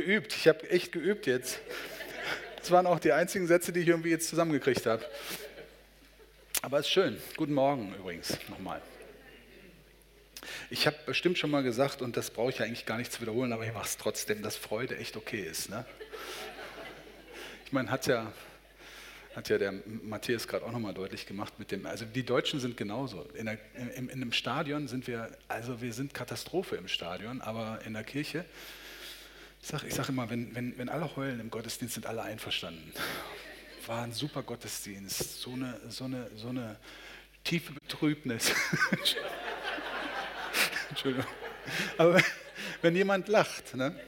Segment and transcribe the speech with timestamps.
[0.00, 0.34] geübt.
[0.34, 1.60] Ich habe echt geübt jetzt.
[2.58, 5.04] Das waren auch die einzigen Sätze, die ich irgendwie jetzt zusammengekriegt habe.
[6.62, 7.18] Aber es ist schön.
[7.36, 8.80] Guten Morgen übrigens nochmal.
[10.70, 13.20] Ich habe bestimmt schon mal gesagt, und das brauche ich ja eigentlich gar nicht zu
[13.20, 15.68] wiederholen, aber ich mache es trotzdem, dass Freude echt okay ist.
[15.68, 15.84] Ne?
[17.66, 18.32] Ich meine, hat ja,
[19.36, 22.76] hat ja der Matthias gerade auch nochmal deutlich gemacht mit dem, also die Deutschen sind
[22.76, 23.28] genauso.
[23.34, 27.80] In, der, in, in einem Stadion sind wir, also wir sind Katastrophe im Stadion, aber
[27.84, 28.44] in der Kirche,
[29.62, 32.92] ich sage sag immer, wenn, wenn, wenn alle heulen im Gottesdienst, sind alle einverstanden.
[33.86, 36.76] War ein super Gottesdienst, so eine, so eine, so eine
[37.44, 38.52] tiefe Betrübnis.
[40.88, 41.26] Entschuldigung.
[41.98, 42.22] Aber
[42.82, 43.98] wenn jemand lacht, ne?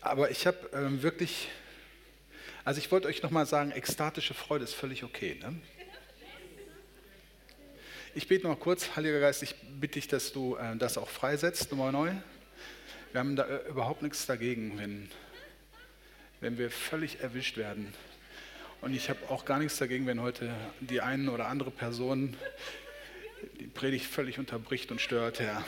[0.00, 1.48] Aber ich habe ähm, wirklich,
[2.64, 5.38] also ich wollte euch nochmal sagen, ekstatische Freude ist völlig okay.
[5.40, 5.60] Ne?
[8.14, 11.70] Ich bete noch kurz, Heiliger Geist, ich bitte dich, dass du äh, das auch freisetzt,
[11.70, 12.12] nochmal neu.
[13.12, 15.10] Wir haben da äh, überhaupt nichts dagegen, wenn,
[16.40, 17.92] wenn wir völlig erwischt werden.
[18.80, 22.34] Und ich habe auch gar nichts dagegen, wenn heute die eine oder andere Person
[23.60, 25.62] die Predigt völlig unterbricht und stört, Herr.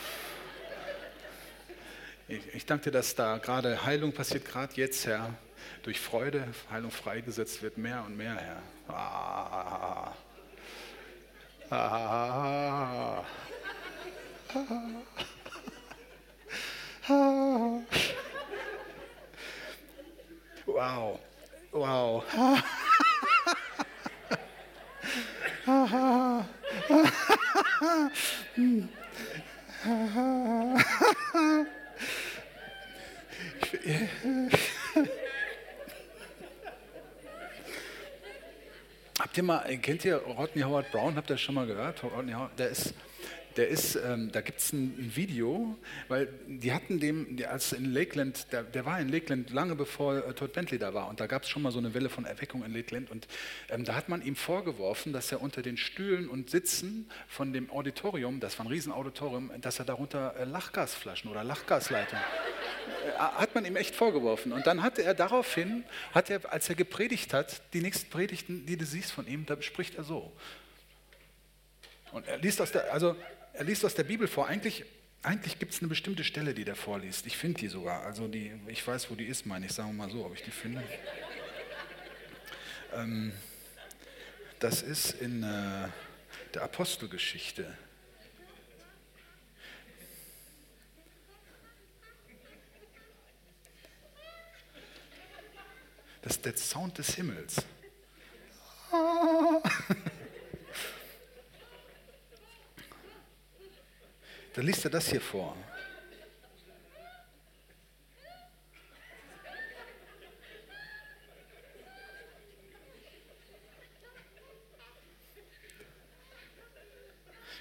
[2.28, 5.34] Ich, ich danke dir, dass da gerade Heilung passiert, gerade jetzt, Herr.
[5.83, 8.62] Durch Freude Heilung freigesetzt wird, mehr und mehr, Herr.
[8.89, 10.14] Ah.
[11.69, 13.25] Ah.
[14.55, 15.25] Ah.
[17.07, 17.83] Wow.
[21.73, 22.25] Wow.
[39.19, 41.17] Habt ihr mal, kennt ihr Rodney Howard Brown?
[41.17, 42.03] Habt ihr das schon mal gehört?
[42.03, 42.95] Rodney Howard, der ist
[43.57, 45.77] der ist, ähm, da gibt es ein, ein, Video,
[46.09, 50.35] weil die hatten dem, als in Lakeland, der, der, war in Lakeland lange bevor äh,
[50.35, 51.09] Todd Bentley da war.
[51.09, 53.11] Und da gab es schon mal so eine Welle von Erweckung in Lakeland.
[53.11, 53.27] Und
[53.71, 57.70] ähm, da hat man ihm vorgeworfen, dass er unter den Stühlen und Sitzen von dem
[57.70, 62.25] Auditorium, das war ein Riesenauditorium, dass er darunter äh, Lachgasflaschen oder Lachgasleitungen,
[63.07, 64.53] äh, hat man ihm echt vorgeworfen.
[64.53, 68.77] Und dann hatte er daraufhin, hat er, als er gepredigt hat, die nächsten Predigten, die
[68.77, 70.33] du siehst von ihm, da spricht er so.
[72.14, 73.17] Und er liest aus der, also
[73.55, 74.48] er liest aus der Bibel vor.
[74.48, 74.85] Eigentlich,
[75.23, 77.25] eigentlich gibt es eine bestimmte Stelle, die der vorliest.
[77.27, 78.03] Ich finde die sogar.
[78.03, 79.73] Also die, ich weiß, wo die ist, meine ich.
[79.73, 80.83] Sagen wir mal so, ob ich die finde.
[82.93, 83.33] Ähm,
[84.59, 85.89] das ist in äh,
[86.53, 87.77] der Apostelgeschichte.
[96.23, 97.57] Das ist der Sound des Himmels.
[104.55, 105.57] Dann liest er das hier vor.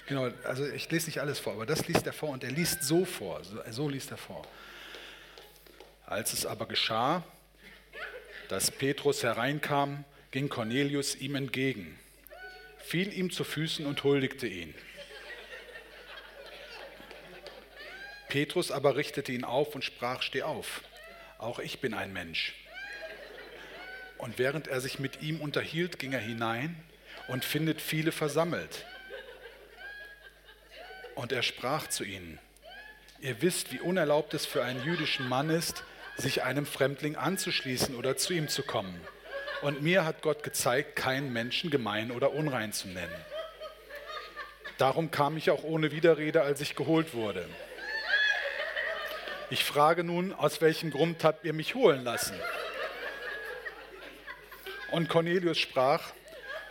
[0.06, 2.84] Genau, also ich lese nicht alles vor, aber das liest er vor und er liest
[2.84, 4.46] so vor, so liest er vor.
[6.06, 7.24] Als es aber geschah,
[8.50, 11.98] dass Petrus hereinkam, ging Cornelius ihm entgegen,
[12.80, 14.76] fiel ihm zu Füßen und huldigte ihn.
[18.34, 20.82] Petrus aber richtete ihn auf und sprach, steh auf,
[21.38, 22.56] auch ich bin ein Mensch.
[24.18, 26.76] Und während er sich mit ihm unterhielt, ging er hinein
[27.28, 28.88] und findet viele versammelt.
[31.14, 32.40] Und er sprach zu ihnen,
[33.20, 35.84] ihr wisst, wie unerlaubt es für einen jüdischen Mann ist,
[36.18, 39.00] sich einem Fremdling anzuschließen oder zu ihm zu kommen.
[39.62, 43.14] Und mir hat Gott gezeigt, keinen Menschen gemein oder unrein zu nennen.
[44.80, 47.48] Darum kam ich auch ohne Widerrede, als ich geholt wurde.
[49.54, 52.34] Ich frage nun, aus welchem Grund habt ihr mich holen lassen?
[54.90, 56.02] Und Cornelius sprach,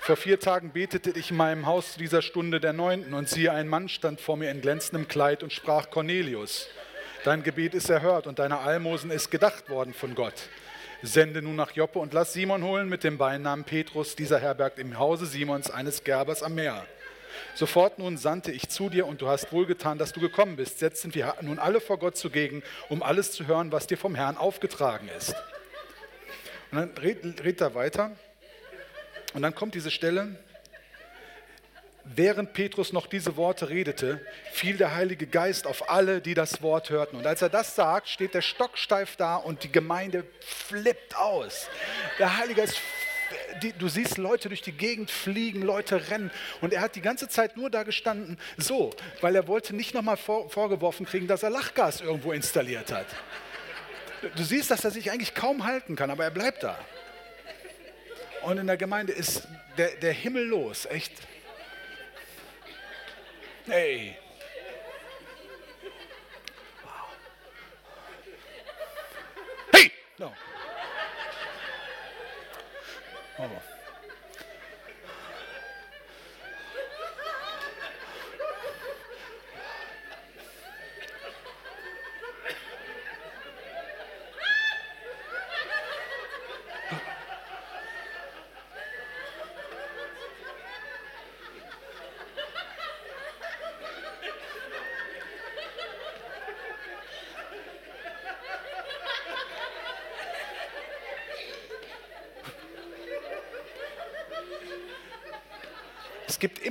[0.01, 3.53] vor vier Tagen betete ich in meinem Haus zu dieser Stunde der neunten und siehe,
[3.53, 6.67] ein Mann stand vor mir in glänzendem Kleid und sprach, Cornelius,
[7.23, 10.49] dein Gebet ist erhört und deine Almosen ist gedacht worden von Gott.
[11.03, 14.99] Sende nun nach Joppe und lass Simon holen mit dem Beinamen Petrus, dieser herbergt im
[14.99, 16.85] Hause Simons eines Gerbers am Meer.
[17.55, 20.81] Sofort nun sandte ich zu dir und du hast wohlgetan, dass du gekommen bist.
[20.81, 24.15] Jetzt sind wir nun alle vor Gott zugegen, um alles zu hören, was dir vom
[24.15, 25.35] Herrn aufgetragen ist.
[26.71, 28.13] Und dann redet red er weiter.
[29.35, 30.37] Und dann kommt diese Stelle,
[32.05, 34.21] Während Petrus noch diese Worte redete,
[34.51, 37.17] fiel der Heilige Geist auf alle, die das Wort hörten.
[37.17, 41.69] Und als er das sagt, steht der stocksteif da und die Gemeinde flippt aus.
[42.19, 42.77] Der Heilige Geist
[43.63, 46.31] die, du siehst Leute durch die Gegend fliegen, Leute rennen.
[46.61, 48.91] Und er hat die ganze Zeit nur da gestanden, so,
[49.21, 53.07] weil er wollte nicht nochmal vor, vorgeworfen kriegen, dass er Lachgas irgendwo installiert hat.
[54.37, 56.79] Du siehst, dass er sich eigentlich kaum halten kann, aber er bleibt da.
[58.43, 59.47] Und in der Gemeinde ist
[59.79, 61.13] der, der Himmel los, echt.
[63.67, 64.17] Hey.
[69.73, 69.93] Hey!
[70.19, 70.33] No.
[73.39, 73.72] Oh.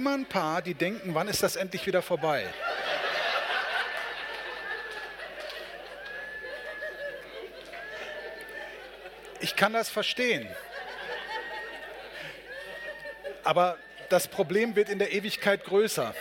[0.01, 2.43] Immer ein paar, die denken, wann ist das endlich wieder vorbei?
[9.41, 10.47] Ich kann das verstehen.
[13.43, 13.77] Aber
[14.09, 16.15] das Problem wird in der Ewigkeit größer.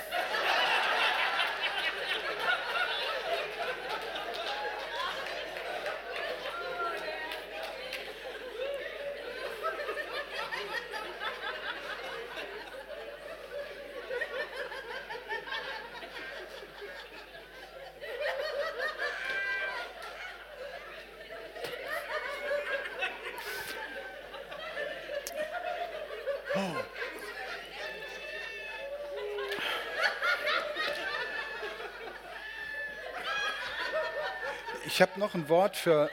[35.00, 36.10] Ich habe noch ein Wort für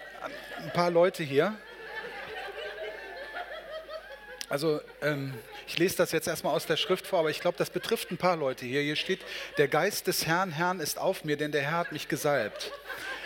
[0.64, 1.54] ein paar Leute hier.
[4.48, 5.34] Also ähm,
[5.68, 8.18] ich lese das jetzt erstmal aus der Schrift vor, aber ich glaube, das betrifft ein
[8.18, 8.80] paar Leute hier.
[8.80, 9.20] Hier steht,
[9.58, 12.72] der Geist des Herrn, Herrn ist auf mir, denn der Herr hat mich gesalbt.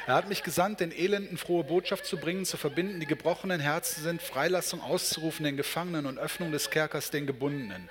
[0.07, 4.01] Er hat mich gesandt, den Elenden frohe Botschaft zu bringen, zu verbinden, die gebrochenen Herzen
[4.01, 7.87] sind, Freilassung auszurufen den Gefangenen und Öffnung des Kerkers den Gebundenen.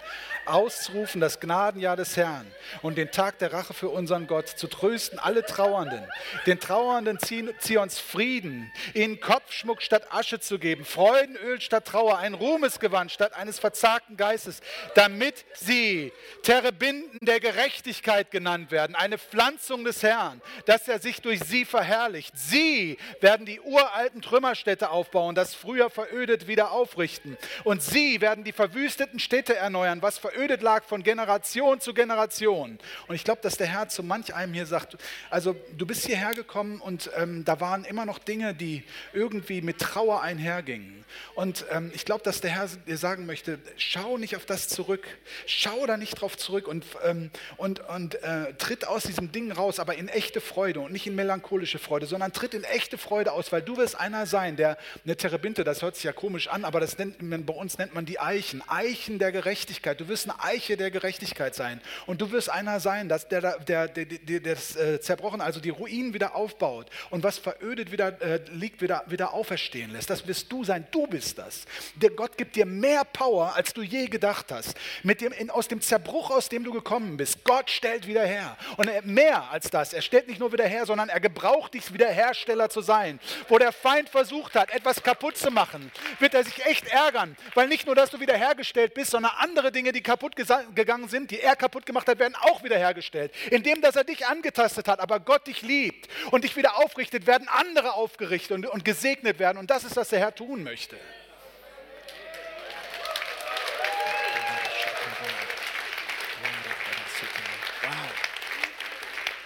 [0.51, 2.47] Auszurufen das Gnadenjahr des Herrn
[2.83, 6.03] und den Tag der Rache für unseren Gott, zu trösten alle Trauernden,
[6.47, 13.13] den Trauernden Zions Frieden, ihnen Kopfschmuck statt Asche zu geben, Freudenöl statt Trauer, ein Ruhmesgewand
[13.13, 14.61] statt eines verzagten Geistes,
[14.95, 16.13] damit sie
[16.43, 22.37] Terebinden der Gerechtigkeit genannt werden, eine Pflanzung des Herrn, dass er sich durch sie verherrlicht.
[22.37, 27.39] Sie werden die uralten Trümmerstädte aufbauen, das früher verödet wieder aufrichten.
[27.63, 32.79] Und sie werden die verwüsteten Städte erneuern, was verödet lag von Generation zu Generation.
[33.07, 34.97] Und ich glaube, dass der Herr zu manch einem hier sagt,
[35.29, 38.83] also du bist hierher gekommen und ähm, da waren immer noch Dinge, die
[39.13, 41.05] irgendwie mit Trauer einhergingen.
[41.35, 45.07] Und ähm, ich glaube, dass der Herr dir sagen möchte, schau nicht auf das zurück,
[45.47, 49.81] schau da nicht drauf zurück und, ähm, und, und äh, tritt aus diesem Ding raus,
[49.81, 51.91] aber in echte Freude und nicht in melancholische Freude.
[51.91, 55.65] Freude, sondern tritt in echte Freude aus, weil du wirst einer sein, der eine Terebinte,
[55.65, 58.21] das hört sich ja komisch an, aber das nennt man, bei uns nennt man die
[58.21, 60.01] Eichen, Eichen der Gerechtigkeit.
[60.01, 63.89] Du wirst eine Eiche der Gerechtigkeit sein und du wirst einer sein, dass der, der,
[63.89, 68.41] der, der das äh, zerbrochen, also die Ruinen wieder aufbaut und was verödet wieder äh,
[68.51, 70.11] liegt, wieder, wieder auferstehen lässt.
[70.11, 71.65] Das wirst du sein, du bist das.
[71.97, 74.77] Der Gott gibt dir mehr Power, als du je gedacht hast.
[75.03, 77.45] Mit dem, in, aus dem Zerbruch, aus dem du gekommen bist.
[77.45, 78.57] Gott stellt wieder her.
[78.77, 81.93] Und er, mehr als das, er stellt nicht nur wieder her, sondern er gebraucht dich
[81.93, 83.21] Wiederhersteller zu sein.
[83.49, 87.69] Wo der Feind versucht hat, etwas kaputt zu machen, wird er sich echt ärgern, weil
[87.69, 91.55] nicht nur, dass du wiederhergestellt bist, sondern andere Dinge, die kaputt gegangen sind, die er
[91.55, 93.33] kaputt gemacht hat, werden auch wiederhergestellt.
[93.53, 97.47] Indem, dass er dich angetastet hat, aber Gott dich liebt und dich wieder aufrichtet, werden
[97.47, 99.57] andere aufgerichtet und, und gesegnet werden.
[99.57, 100.97] Und das ist, was der Herr tun möchte.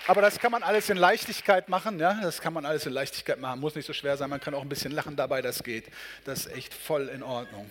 [0.07, 1.99] Aber das kann man alles in Leichtigkeit machen.
[1.99, 2.19] Ja?
[2.23, 3.61] Das kann man alles in Leichtigkeit machen.
[3.61, 4.31] Muss nicht so schwer sein.
[4.31, 5.43] Man kann auch ein bisschen lachen dabei.
[5.43, 5.85] Das geht.
[6.25, 7.71] Das ist echt voll in Ordnung.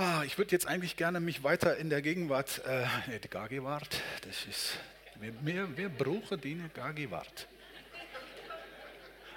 [0.00, 2.86] Ah, ich würde jetzt eigentlich gerne mich weiter in der Gegenwart, äh,
[3.18, 4.78] die Gegenwart, das ist,
[5.16, 6.62] wir, wir, wir brauchen die
[6.94, 7.48] Gegenwart.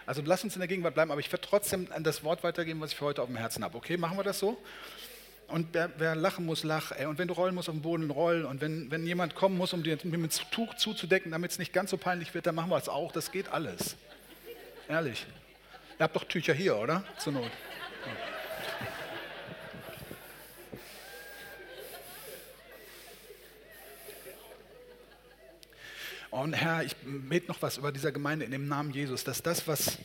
[0.05, 2.91] Also lass uns in der Gegenwart bleiben, aber ich werde trotzdem das Wort weitergeben, was
[2.91, 3.75] ich für heute auf dem Herzen habe.
[3.75, 4.61] Okay, machen wir das so?
[5.47, 6.91] Und wer, wer, lachen muss, lach.
[6.91, 7.07] Ey.
[7.07, 8.45] Und wenn du rollen musst auf dem Boden, roll.
[8.45, 11.89] Und wenn, wenn jemand kommen muss, um dir mit Tuch zuzudecken, damit es nicht ganz
[11.89, 13.11] so peinlich wird, dann machen wir es auch.
[13.11, 13.95] Das geht alles.
[14.87, 15.25] Ehrlich.
[15.97, 17.03] Ihr habt doch Tücher hier, oder?
[17.17, 17.51] Zur Not.
[26.31, 29.67] Und Herr, ich bete noch was über dieser Gemeinde in dem Namen Jesus, dass das,
[29.67, 29.97] was,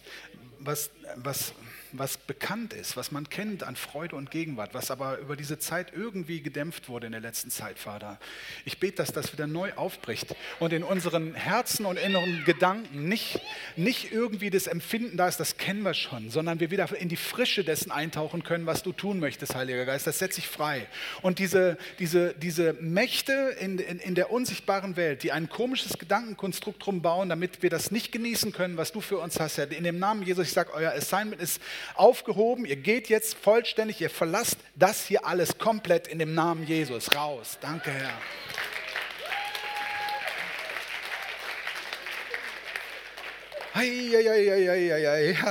[0.58, 1.54] was, was
[1.98, 5.92] was bekannt ist, was man kennt an Freude und Gegenwart, was aber über diese Zeit
[5.94, 8.18] irgendwie gedämpft wurde in der letzten Zeit, Vater.
[8.64, 13.40] Ich bete, dass das wieder neu aufbricht und in unseren Herzen und inneren Gedanken nicht,
[13.76, 17.16] nicht irgendwie das Empfinden da ist, das kennen wir schon, sondern wir wieder in die
[17.16, 20.06] Frische dessen eintauchen können, was du tun möchtest, Heiliger Geist.
[20.06, 20.86] Das setze ich frei.
[21.22, 26.84] Und diese, diese, diese Mächte in, in, in der unsichtbaren Welt, die ein komisches Gedankenkonstrukt
[26.84, 29.70] drum bauen, damit wir das nicht genießen können, was du für uns hast, Herr.
[29.70, 31.60] In dem Namen Jesus, ich sage, euer Assignment ist
[31.94, 32.64] aufgehoben.
[32.64, 37.58] Ihr geht jetzt vollständig, ihr verlasst das hier alles komplett in dem Namen Jesus raus.
[37.60, 38.12] Danke, Herr.
[43.74, 45.36] Eieieiei.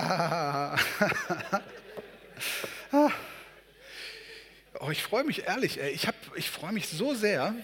[4.80, 5.92] Oh, ich freue mich ehrlich, ey.
[5.92, 7.56] ich, ich freue mich so sehr,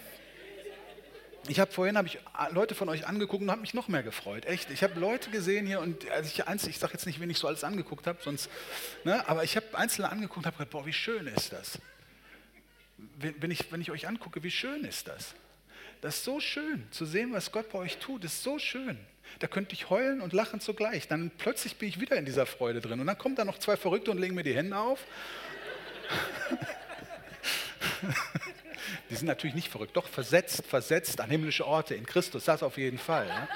[1.47, 2.19] ich habe vorhin hab ich
[2.51, 4.45] Leute von euch angeguckt und habe mich noch mehr gefreut.
[4.45, 4.69] Echt.
[4.69, 7.47] Ich habe Leute gesehen hier und als ich ich sage jetzt nicht, wen ich so
[7.47, 8.49] alles angeguckt habe, sonst,
[9.03, 11.79] ne, aber ich habe Einzelne angeguckt und habe gedacht, boah, wie schön ist das.
[13.17, 15.33] Wenn, wenn, ich, wenn ich euch angucke, wie schön ist das.
[16.01, 18.97] Das ist so schön zu sehen, was Gott bei euch tut, ist so schön.
[19.39, 21.07] Da könnte ich heulen und lachen zugleich.
[21.07, 22.99] Dann plötzlich bin ich wieder in dieser Freude drin.
[22.99, 25.03] Und dann kommen da noch zwei Verrückte und legen mir die Hände auf.
[29.09, 32.77] Die sind natürlich nicht verrückt, doch versetzt, versetzt an himmlische Orte in Christus, das auf
[32.77, 33.27] jeden Fall.
[33.27, 33.47] Ne?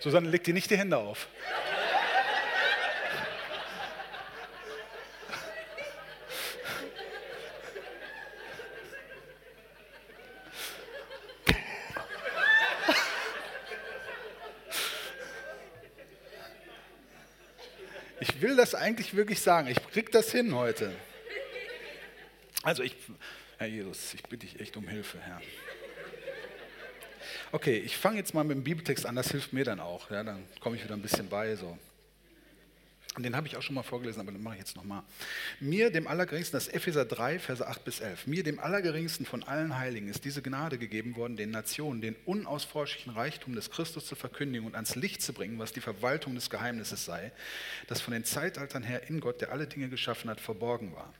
[0.00, 1.28] Susanne, leg dir nicht die Hände auf.
[18.44, 19.68] will das eigentlich wirklich sagen.
[19.68, 20.90] Ich krieg das hin heute.
[22.62, 22.96] Also ich,
[23.58, 25.42] Herr Jesus, ich bitte dich echt um Hilfe, Herr.
[27.52, 30.10] Okay, ich fange jetzt mal mit dem Bibeltext an, das hilft mir dann auch.
[30.10, 31.54] Ja, dann komme ich wieder ein bisschen bei.
[31.56, 31.76] So.
[33.16, 35.04] Und den habe ich auch schon mal vorgelesen, aber den mache ich jetzt nochmal.
[35.60, 38.26] Mir, dem Allergeringsten, das Epheser 3, Verse 8 bis 11.
[38.26, 43.12] Mir, dem Allergeringsten von allen Heiligen, ist diese Gnade gegeben worden, den Nationen den unausforschlichen
[43.12, 47.04] Reichtum des Christus zu verkündigen und ans Licht zu bringen, was die Verwaltung des Geheimnisses
[47.04, 47.30] sei,
[47.86, 51.12] das von den Zeitaltern her in Gott, der alle Dinge geschaffen hat, verborgen war.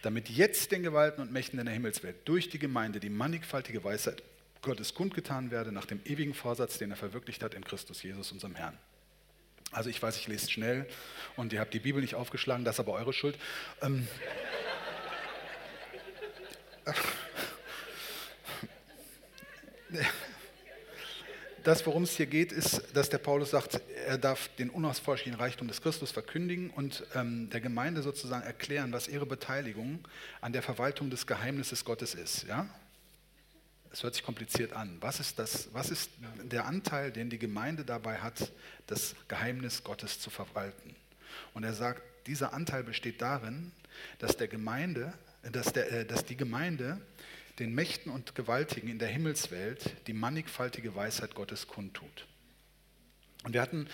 [0.00, 4.22] Damit jetzt den Gewalten und Mächten in der Himmelswelt durch die Gemeinde die mannigfaltige Weisheit
[4.62, 8.54] Gottes kundgetan werde, nach dem ewigen Vorsatz, den er verwirklicht hat in Christus Jesus, unserem
[8.54, 8.76] Herrn.
[9.72, 10.86] Also ich weiß, ich lese schnell
[11.36, 13.36] und ihr habt die Bibel nicht aufgeschlagen, das ist aber eure Schuld.
[13.82, 14.06] Ähm,
[21.64, 25.66] das, worum es hier geht, ist, dass der Paulus sagt, er darf den unausforschlichen Reichtum
[25.68, 30.06] des Christus verkündigen und ähm, der Gemeinde sozusagen erklären, was ihre Beteiligung
[30.40, 32.44] an der Verwaltung des Geheimnisses Gottes ist.
[32.44, 32.68] Ja?
[33.96, 34.98] Es hört sich kompliziert an.
[35.00, 36.10] Was ist, das, was ist
[36.42, 38.52] der Anteil, den die Gemeinde dabei hat,
[38.88, 40.94] das Geheimnis Gottes zu verwalten?
[41.54, 43.72] Und er sagt, dieser Anteil besteht darin,
[44.18, 45.14] dass, der Gemeinde,
[45.50, 47.00] dass, der, äh, dass die Gemeinde
[47.58, 52.26] den Mächten und Gewaltigen in der Himmelswelt die mannigfaltige Weisheit Gottes kundtut.
[53.44, 53.88] Und wir hatten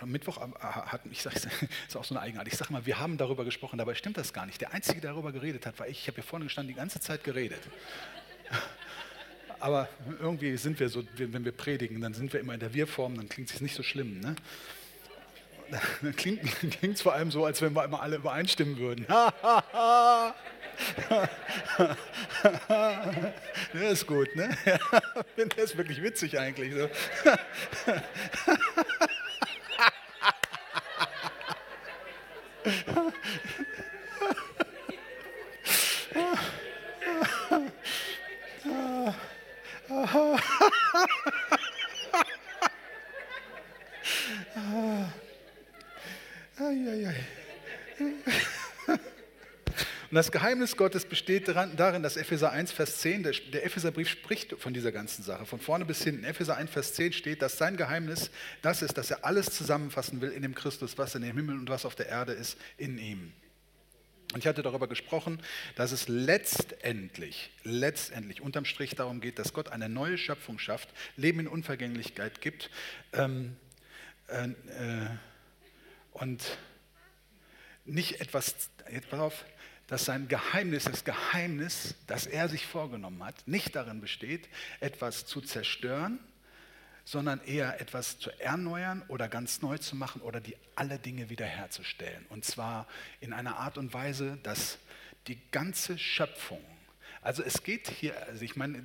[0.00, 1.34] am Mittwoch, äh, hatten, ich sage,
[1.88, 4.32] ist auch so eine Eigenart, ich sage mal, wir haben darüber gesprochen, dabei stimmt das
[4.32, 4.60] gar nicht.
[4.60, 6.02] Der Einzige, der darüber geredet hat, war ich.
[6.02, 7.62] Ich habe hier vorne gestanden, die ganze Zeit geredet
[9.60, 9.88] aber
[10.20, 13.28] irgendwie sind wir so, wenn wir predigen, dann sind wir immer in der Wir-Form, dann
[13.28, 14.20] klingt es nicht so schlimm.
[14.20, 14.36] Ne?
[16.02, 16.42] Dann klingt
[16.82, 19.06] es vor allem so, als wenn wir immer alle übereinstimmen würden.
[23.72, 24.56] das ist gut, ne?
[25.36, 26.72] Das ist wirklich witzig eigentlich.
[26.74, 26.88] So.
[50.10, 54.72] Und das Geheimnis Gottes besteht darin, dass Epheser 1, Vers 10, der, Epheserbrief spricht von
[54.72, 56.24] dieser ganzen Sache, von vorne bis hinten.
[56.24, 58.30] Epheser 1, Vers 10 steht, dass sein Geheimnis
[58.62, 61.68] das ist, dass er alles zusammenfassen will in dem Christus, was in dem Himmel und
[61.68, 63.34] was auf der Erde ist, in ihm.
[64.32, 65.42] Und ich hatte darüber gesprochen,
[65.76, 71.40] dass es letztendlich, letztendlich unterm Strich darum geht, dass Gott eine neue Schöpfung schafft, Leben
[71.40, 72.70] in Unvergänglichkeit gibt
[73.12, 73.56] ähm,
[74.28, 75.08] äh, äh,
[76.12, 76.58] und
[77.84, 79.44] nicht etwas, jetzt pass auf,
[79.88, 84.48] dass sein Geheimnis, das Geheimnis, das er sich vorgenommen hat, nicht darin besteht,
[84.80, 86.20] etwas zu zerstören,
[87.04, 92.26] sondern eher etwas zu erneuern oder ganz neu zu machen oder die alle Dinge wiederherzustellen.
[92.28, 92.86] Und zwar
[93.20, 94.78] in einer Art und Weise, dass
[95.26, 96.62] die ganze Schöpfung
[97.22, 98.82] Also es geht hier, also ich meine,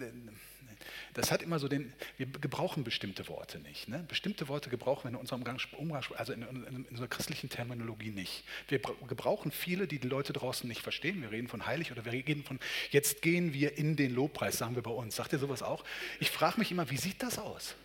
[1.14, 3.88] das hat immer so den, wir gebrauchen bestimmte Worte nicht.
[3.88, 4.04] Ne?
[4.08, 5.44] Bestimmte Worte gebrauchen wir in unserem
[5.78, 8.44] Umgang, also in, in, in, unserer christlichen Terminologie nicht.
[8.68, 11.22] Wir gebrauchen viele, die die Leute draußen nicht verstehen.
[11.22, 12.60] Wir reden von heilig oder wir reden von,
[12.92, 15.16] jetzt gehen wir in den Lobpreis, sagen wir bei uns.
[15.16, 15.84] Sagt ihr sowas auch?
[16.20, 17.76] Ich frage mich immer, wie sieht das aus?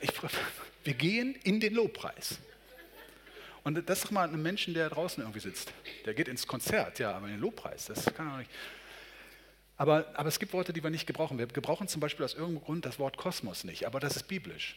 [0.00, 0.10] Ich,
[0.84, 2.38] wir gehen in den Lobpreis.
[3.64, 5.72] Und das ist mal ein Menschen, der draußen irgendwie sitzt.
[6.06, 8.50] Der geht ins Konzert, ja, aber in den Lobpreis, das kann er nicht.
[9.78, 11.38] Aber, aber es gibt Worte, die wir nicht gebrauchen.
[11.38, 14.76] Wir gebrauchen zum Beispiel aus irgendeinem Grund das Wort Kosmos nicht, aber das ist biblisch.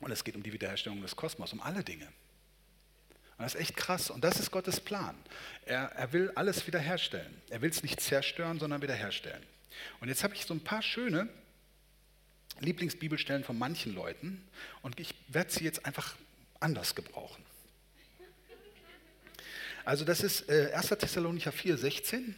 [0.00, 2.06] Und es geht um die Wiederherstellung des Kosmos, um alle Dinge.
[2.06, 4.10] Und das ist echt krass.
[4.10, 5.16] Und das ist Gottes Plan.
[5.64, 7.34] Er, er will alles wiederherstellen.
[7.48, 9.42] Er will es nicht zerstören, sondern wiederherstellen.
[10.00, 11.28] Und jetzt habe ich so ein paar schöne
[12.60, 14.46] Lieblingsbibelstellen von manchen Leuten
[14.82, 16.16] und ich werde sie jetzt einfach
[16.60, 17.44] anders gebrauchen.
[19.84, 20.88] Also das ist äh, 1.
[20.88, 22.34] Thessalonicher 4, 16.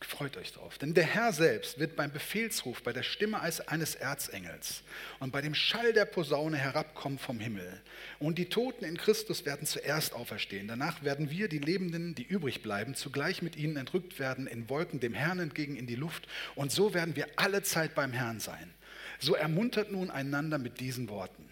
[0.00, 0.78] Freut euch drauf.
[0.78, 4.82] Denn der Herr selbst wird beim Befehlsruf, bei der Stimme eines Erzengels
[5.20, 7.82] und bei dem Schall der Posaune herabkommen vom Himmel.
[8.18, 10.66] Und die Toten in Christus werden zuerst auferstehen.
[10.66, 14.98] Danach werden wir, die Lebenden, die übrig bleiben, zugleich mit ihnen entrückt werden in Wolken
[14.98, 16.26] dem Herrn entgegen in die Luft.
[16.54, 18.72] Und so werden wir alle Zeit beim Herrn sein.
[19.18, 21.46] So ermuntert nun einander mit diesen Worten.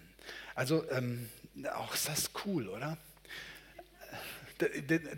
[0.54, 1.28] Also, ähm,
[1.74, 2.96] auch ist das cool, oder?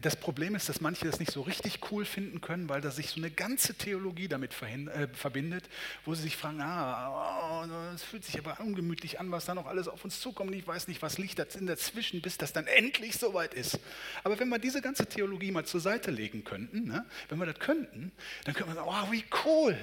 [0.00, 3.08] Das Problem ist, dass manche das nicht so richtig cool finden können, weil da sich
[3.08, 5.68] so eine ganze Theologie damit äh, verbindet,
[6.04, 9.66] wo sie sich fragen, ah, es oh, fühlt sich aber ungemütlich an, was da noch
[9.66, 10.54] alles auf uns zukommt.
[10.54, 13.78] Ich weiß nicht, was liegt dazwischen, bis das dann endlich soweit ist.
[14.22, 17.58] Aber wenn wir diese ganze Theologie mal zur Seite legen könnten, ne, wenn wir das
[17.58, 18.12] könnten,
[18.44, 19.76] dann könnte man sagen, oh, wie cool.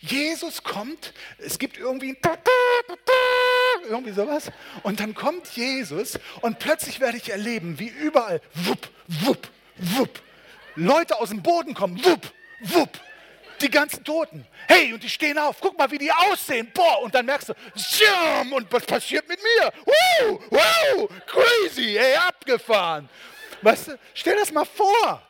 [0.00, 2.20] Jesus kommt, es gibt irgendwie ein
[3.84, 4.50] irgendwie sowas.
[4.82, 10.22] Und dann kommt Jesus und plötzlich werde ich erleben, wie überall, wupp, wupp, wupp,
[10.74, 13.00] Leute aus dem Boden kommen, wupp, wupp,
[13.60, 14.46] die ganzen Toten.
[14.68, 16.70] Hey, und die stehen auf, guck mal, wie die aussehen.
[16.74, 19.72] Boah, und dann merkst du, Schirm, und was passiert mit mir?
[19.84, 23.08] Wow, wow, crazy, ey, abgefahren.
[23.62, 25.22] Weißt du, stell das mal vor.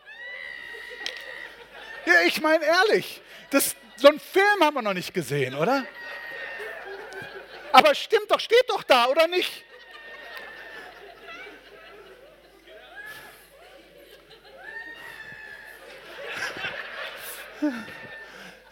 [2.07, 5.85] Ja, ich meine ehrlich, das, so einen Film haben wir noch nicht gesehen, oder?
[7.77, 9.63] Aber stimmt doch, steht doch da, oder nicht?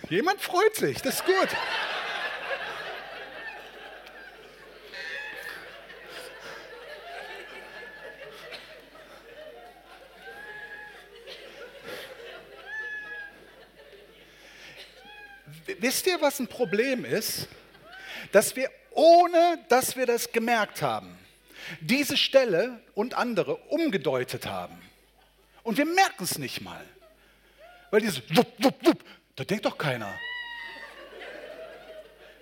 [0.09, 1.49] Jemand freut sich, das ist gut.
[15.67, 17.49] Wisst ihr, was ein Problem ist?
[18.33, 21.19] Dass wir ohne dass wir das gemerkt haben,
[21.81, 24.79] diese Stelle und andere umgedeutet haben.
[25.63, 26.85] Und wir merken es nicht mal.
[27.91, 29.05] Weil dieses wupp, wupp, wupp,
[29.37, 30.13] da denkt doch keiner.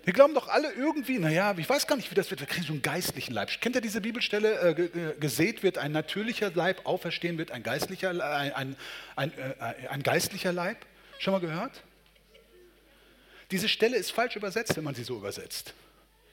[0.05, 2.41] Wir glauben doch alle irgendwie, naja, ich weiß gar nicht, wie das wird.
[2.41, 3.49] Wir kriegen so einen geistlichen Leib.
[3.61, 4.77] Kennt ihr diese Bibelstelle?
[4.77, 8.77] Äh, gesät wird ein natürlicher Leib, auferstehen wird ein geistlicher, ein, ein,
[9.15, 10.79] ein, äh, ein geistlicher Leib.
[11.21, 11.85] Schon mal gehört?
[13.53, 15.75] Diese Stelle ist falsch übersetzt, wenn man sie so übersetzt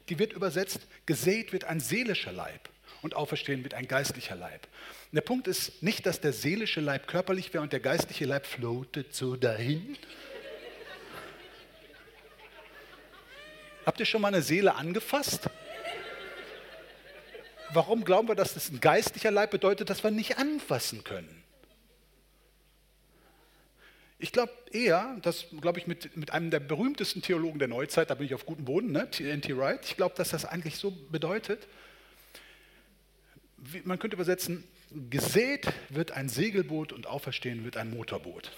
[0.09, 2.69] die wird übersetzt, gesät wird ein seelischer Leib
[3.01, 4.67] und auferstehen wird ein geistlicher Leib.
[5.11, 8.45] Und der Punkt ist nicht, dass der seelische Leib körperlich wäre und der geistliche Leib
[8.45, 9.97] floatet so dahin.
[13.85, 15.49] Habt ihr schon mal eine Seele angefasst?
[17.71, 21.38] Warum glauben wir, dass das ein geistlicher Leib bedeutet, dass wir nicht anfassen können?
[24.21, 28.15] Ich glaube eher, das glaube ich mit, mit einem der berühmtesten Theologen der Neuzeit, da
[28.15, 29.07] bin ich auf gutem Boden, ne?
[29.17, 29.57] N.T.
[29.57, 31.67] Wright, ich glaube, dass das eigentlich so bedeutet,
[33.55, 34.65] wie, man könnte übersetzen,
[35.09, 38.51] gesät wird ein Segelboot und auferstehen wird ein Motorboot.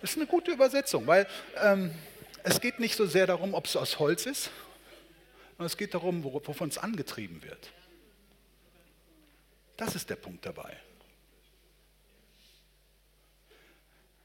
[0.00, 1.26] Das ist eine gute Übersetzung, weil
[1.62, 1.94] ähm,
[2.44, 4.50] es geht nicht so sehr darum, ob es aus Holz ist,
[5.50, 7.70] sondern es geht darum, wovon es angetrieben wird.
[9.76, 10.78] Das ist der Punkt dabei.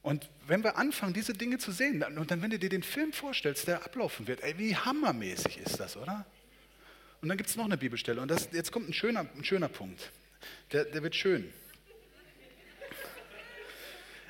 [0.08, 3.12] Und wenn wir anfangen, diese Dinge zu sehen, und dann, wenn du dir den Film
[3.12, 6.26] vorstellst, der ablaufen wird, ey, wie hammermäßig ist das, oder?
[7.22, 9.67] Und dann gibt es noch eine Bibelstelle, und das, jetzt kommt ein schöner, ein schöner
[9.67, 10.13] Punkt.
[10.72, 11.52] Der, der wird schön.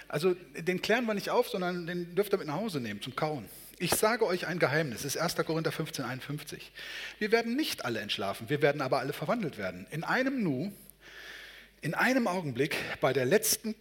[0.08, 3.16] Also den klären wir nicht auf, sondern den dürft ihr mit nach Hause nehmen zum
[3.16, 3.48] Kauen.
[3.78, 5.36] Ich sage euch ein Geheimnis, das ist 1.
[5.46, 6.72] Korinther 15, 51.
[7.20, 9.86] Wir werden nicht alle entschlafen, wir werden aber alle verwandelt werden.
[9.92, 10.74] In einem Nu,
[11.82, 13.80] in einem Augenblick, bei der letzten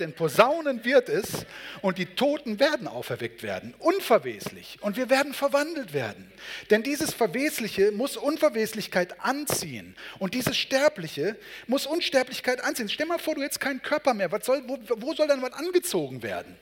[0.00, 1.46] denn Posaunen wird es
[1.82, 4.78] und die Toten werden auferweckt werden, unverweslich.
[4.80, 6.30] Und wir werden verwandelt werden.
[6.70, 12.88] Denn dieses Verwesliche muss Unverweslichkeit anziehen und dieses Sterbliche muss Unsterblichkeit anziehen.
[12.88, 14.30] Stell mal vor, du hättest keinen Körper mehr.
[14.32, 16.56] Was soll, wo, wo soll dann was angezogen werden?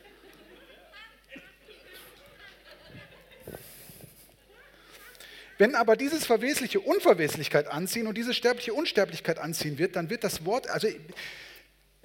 [5.58, 10.44] Wenn aber dieses Verwesliche Unverweslichkeit anziehen und dieses Sterbliche Unsterblichkeit anziehen wird, dann wird das
[10.44, 10.88] Wort, also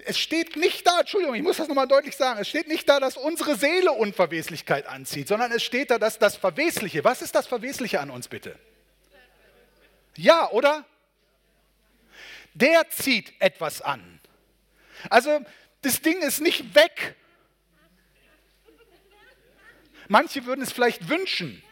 [0.04, 3.00] es steht nicht da, Entschuldigung, ich muss das nochmal deutlich sagen, es steht nicht da,
[3.00, 7.46] dass unsere Seele Unverweslichkeit anzieht, sondern es steht da, dass das Verwesliche, was ist das
[7.46, 8.58] Verwesliche an uns bitte?
[10.16, 10.84] Ja, oder?
[12.54, 14.20] Der zieht etwas an.
[15.08, 15.40] Also
[15.82, 17.16] das Ding ist nicht weg.
[20.08, 21.62] Manche würden es vielleicht wünschen.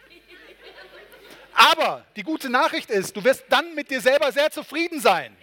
[1.52, 5.36] Aber die gute Nachricht ist, du wirst dann mit dir selber sehr zufrieden sein.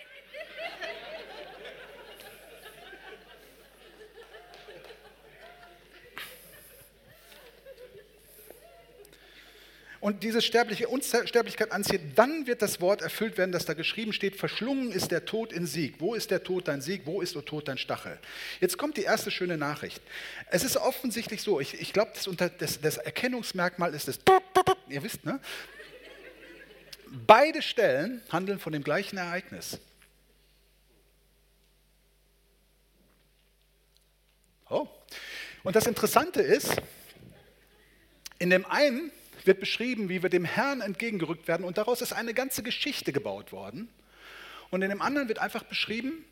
[9.99, 14.35] Und diese sterbliche Unsterblichkeit anzieht, dann wird das Wort erfüllt werden, das da geschrieben steht,
[14.35, 15.95] verschlungen ist der Tod in Sieg.
[15.99, 17.01] Wo ist der Tod dein Sieg?
[17.05, 18.17] Wo ist, der Tod, dein Stachel?
[18.59, 20.01] Jetzt kommt die erste schöne Nachricht.
[20.49, 24.19] Es ist offensichtlich so, ich, ich glaube, das, das, das Erkennungsmerkmal ist das,
[24.89, 25.39] ihr wisst, ne?
[27.25, 29.79] Beide Stellen handeln von dem gleichen Ereignis.
[34.69, 34.87] Oh.
[35.63, 36.75] Und das Interessante ist,
[38.39, 39.11] in dem einen
[39.47, 43.51] wird beschrieben, wie wir dem Herrn entgegengerückt werden und daraus ist eine ganze Geschichte gebaut
[43.51, 43.89] worden.
[44.69, 46.25] Und in dem anderen wird einfach beschrieben,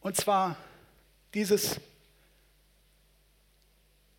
[0.00, 0.56] und zwar
[1.34, 1.80] dieses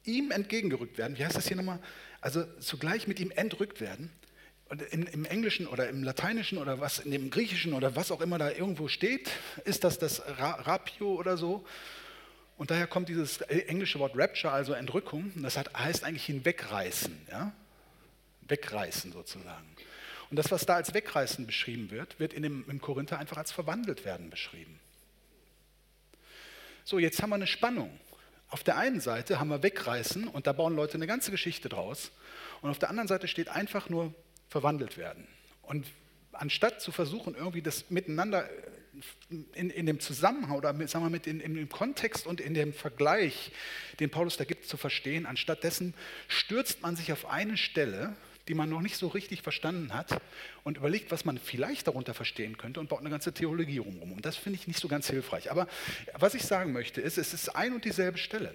[0.04, 1.18] ihm entgegengerückt werden.
[1.18, 1.80] Wie heißt das hier nochmal?
[2.22, 4.12] Also zugleich mit ihm entrückt werden
[4.92, 8.38] in, im Englischen oder im Lateinischen oder was in dem Griechischen oder was auch immer
[8.38, 9.30] da irgendwo steht,
[9.64, 11.66] ist das das Rapio oder so.
[12.58, 15.32] Und daher kommt dieses englische Wort Rapture, also Entrückung.
[15.36, 17.54] Das heißt eigentlich hinwegreißen, ja?
[18.48, 19.68] Wegreißen sozusagen.
[20.30, 23.52] Und das, was da als wegreißen beschrieben wird, wird in dem, im Korinther einfach als
[23.52, 24.80] verwandelt werden beschrieben.
[26.84, 28.00] So, jetzt haben wir eine Spannung.
[28.50, 32.12] Auf der einen Seite haben wir wegreißen und da bauen Leute eine ganze Geschichte draus.
[32.62, 34.14] Und auf der anderen Seite steht einfach nur
[34.50, 35.28] verwandelt werden.
[35.64, 35.88] Und
[36.32, 38.50] anstatt zu versuchen, irgendwie das miteinander
[39.54, 42.54] in, in dem Zusammenhang oder mit, sagen wir, mit in, in dem Kontext und in
[42.54, 43.52] dem Vergleich,
[44.00, 45.94] den Paulus da gibt, zu verstehen, anstattdessen
[46.28, 48.16] stürzt man sich auf eine Stelle,
[48.48, 50.22] die man noch nicht so richtig verstanden hat
[50.64, 54.14] und überlegt, was man vielleicht darunter verstehen könnte und baut eine ganze Theologie rumrum.
[54.14, 55.52] Und das finde ich nicht so ganz hilfreich.
[55.52, 55.68] Aber
[56.14, 58.54] was ich sagen möchte, ist, es ist ein und dieselbe Stelle.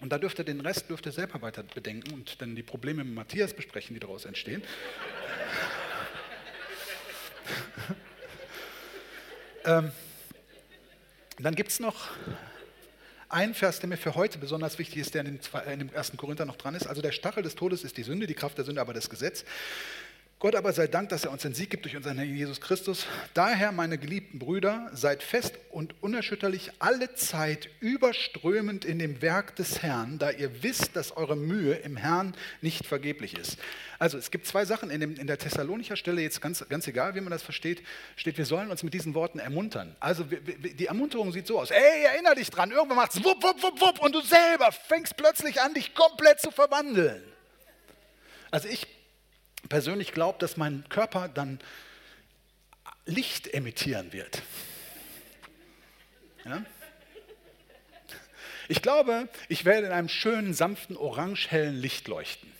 [0.00, 3.04] Und da dürft ihr den Rest dürft ihr selber weiter bedenken und dann die Probleme
[3.04, 4.62] mit Matthias besprechen, die daraus entstehen.
[9.64, 9.90] ähm,
[11.38, 12.08] dann gibt es noch
[13.28, 15.38] einen Vers, der mir für heute besonders wichtig ist, der in,
[15.78, 16.86] dem ersten Korinther noch dran ist.
[16.86, 19.44] Also der Stachel des Todes ist die Sünde, die Kraft der Sünde aber das Gesetz.
[20.40, 23.06] Gott aber sei Dank, dass er uns den Sieg gibt durch unseren Herrn Jesus Christus.
[23.34, 29.82] Daher, meine geliebten Brüder, seid fest und unerschütterlich alle Zeit überströmend in dem Werk des
[29.82, 33.58] Herrn, da ihr wisst, dass eure Mühe im Herrn nicht vergeblich ist.
[33.98, 37.16] Also es gibt zwei Sachen in, dem, in der Thessalonicher Stelle, jetzt ganz, ganz egal,
[37.16, 37.82] wie man das versteht,
[38.14, 39.96] steht, wir sollen uns mit diesen Worten ermuntern.
[39.98, 43.60] Also die Ermunterung sieht so aus, ey, erinner dich dran, irgendwann macht es wupp, wupp,
[43.60, 47.24] wupp, wupp und du selber fängst plötzlich an, dich komplett zu verwandeln.
[48.52, 48.86] Also ich
[49.68, 51.58] persönlich glaube, dass mein Körper dann
[53.06, 54.42] Licht emittieren wird.
[56.44, 56.64] Ja?
[58.68, 62.52] Ich glaube, ich werde in einem schönen, sanften, orangehellen Licht leuchten.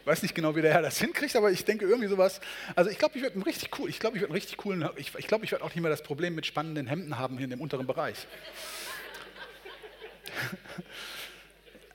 [0.00, 2.40] Ich weiß nicht genau, wie der Herr das hinkriegt, aber ich denke irgendwie sowas.
[2.74, 3.88] Also ich glaube, ich werde richtig cool.
[3.88, 4.86] Ich glaube, ich werde richtig coolen.
[4.96, 7.44] Ich, ich glaube, ich werde auch nicht mehr das Problem mit spannenden Hemden haben hier
[7.44, 8.26] in dem unteren Bereich.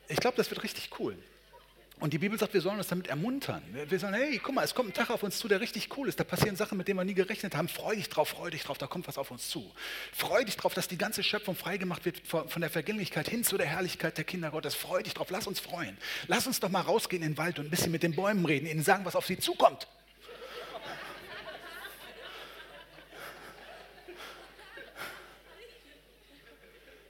[0.08, 1.18] Ich glaube, das wird richtig cool.
[2.00, 3.64] Und die Bibel sagt, wir sollen uns damit ermuntern.
[3.72, 6.08] Wir sollen, hey, guck mal, es kommt ein Tag auf uns zu, der richtig cool
[6.08, 6.20] ist.
[6.20, 7.68] Da passieren Sachen, mit denen wir nie gerechnet haben.
[7.68, 9.72] Freu dich drauf, freu dich drauf, da kommt was auf uns zu.
[10.14, 13.66] Freu dich drauf, dass die ganze Schöpfung freigemacht wird von der Vergänglichkeit hin zu der
[13.66, 14.76] Herrlichkeit der Kinder Gottes.
[14.76, 15.98] Freu dich drauf, lass uns freuen.
[16.28, 18.68] Lass uns doch mal rausgehen in den Wald und ein bisschen mit den Bäumen reden,
[18.68, 19.88] ihnen sagen, was auf sie zukommt.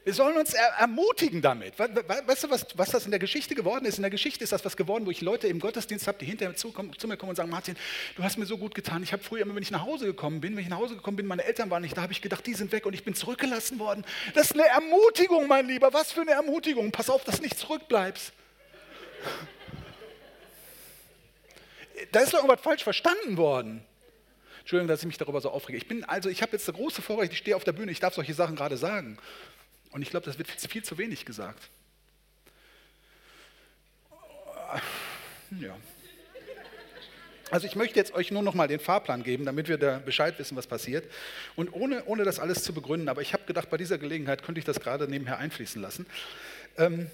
[0.07, 1.77] Wir sollen uns ermutigen damit.
[1.77, 3.97] Weißt du, was, was, das in der Geschichte geworden ist?
[3.97, 6.55] In der Geschichte ist das was geworden, wo ich Leute im Gottesdienst habe, die hinterher
[6.55, 7.75] zu, zu, mir kommen und sagen, Martin,
[8.15, 9.03] du hast mir so gut getan.
[9.03, 11.17] Ich habe früher immer, wenn ich nach Hause gekommen bin, wenn ich nach Hause gekommen
[11.17, 13.15] bin, meine Eltern waren nicht da, habe ich gedacht, die sind weg und ich bin
[13.15, 14.05] zurückgelassen worden.
[14.33, 15.91] Das ist eine Ermutigung, mein Lieber.
[15.91, 16.89] Was für eine Ermutigung.
[16.93, 18.31] Pass auf, dass du nicht zurückbleibst.
[22.13, 23.83] Da ist doch irgendwas falsch verstanden worden.
[24.59, 25.77] Entschuldigung, dass ich mich darüber so aufrege.
[25.77, 27.99] Ich bin also, ich habe jetzt eine große Vorrecht, ich stehe auf der Bühne, ich
[27.99, 29.17] darf solche Sachen gerade sagen.
[29.91, 31.69] Und ich glaube, das wird viel zu wenig gesagt.
[35.59, 35.77] Ja.
[37.49, 40.37] Also ich möchte jetzt euch nur noch mal den Fahrplan geben, damit wir da Bescheid
[40.37, 41.09] wissen, was passiert.
[41.55, 44.59] Und ohne, ohne das alles zu begründen, aber ich habe gedacht, bei dieser Gelegenheit könnte
[44.59, 46.05] ich das gerade nebenher einfließen lassen.
[46.77, 47.09] Ähm,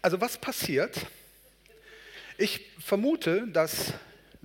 [0.00, 1.06] also was passiert?
[2.38, 3.94] Ich vermute, dass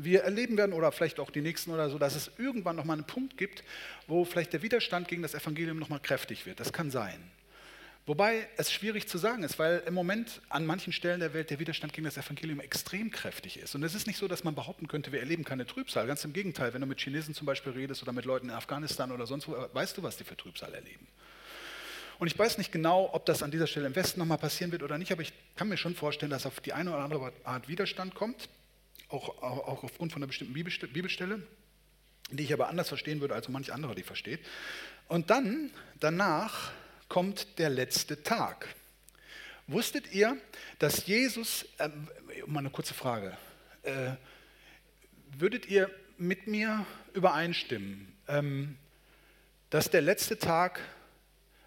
[0.03, 2.93] wir erleben werden oder vielleicht auch die nächsten oder so, dass es irgendwann noch mal
[2.93, 3.63] einen Punkt gibt,
[4.07, 6.59] wo vielleicht der Widerstand gegen das Evangelium noch mal kräftig wird.
[6.59, 7.21] Das kann sein.
[8.07, 11.59] Wobei es schwierig zu sagen ist, weil im Moment an manchen Stellen der Welt der
[11.59, 13.75] Widerstand gegen das Evangelium extrem kräftig ist.
[13.75, 16.07] Und es ist nicht so, dass man behaupten könnte, wir erleben keine Trübsal.
[16.07, 19.11] Ganz im Gegenteil, wenn du mit Chinesen zum Beispiel redest oder mit Leuten in Afghanistan
[19.11, 21.07] oder sonst wo, weißt du, was die für Trübsal erleben.
[22.17, 24.83] Und ich weiß nicht genau, ob das an dieser Stelle im Westen nochmal passieren wird
[24.83, 27.67] oder nicht, aber ich kann mir schon vorstellen, dass auf die eine oder andere Art
[27.67, 28.49] Widerstand kommt,
[29.11, 31.41] auch, auch, auch aufgrund von einer bestimmten Bibelstelle,
[32.31, 34.39] die ich aber anders verstehen würde, als manch anderer die versteht.
[35.07, 36.71] Und dann, danach,
[37.11, 38.73] kommt der letzte Tag.
[39.67, 40.37] Wusstet ihr,
[40.79, 41.89] dass Jesus, äh,
[42.45, 43.37] mal eine kurze Frage,
[43.83, 44.11] äh,
[45.37, 48.77] würdet ihr mit mir übereinstimmen, ähm,
[49.69, 50.79] dass der letzte Tag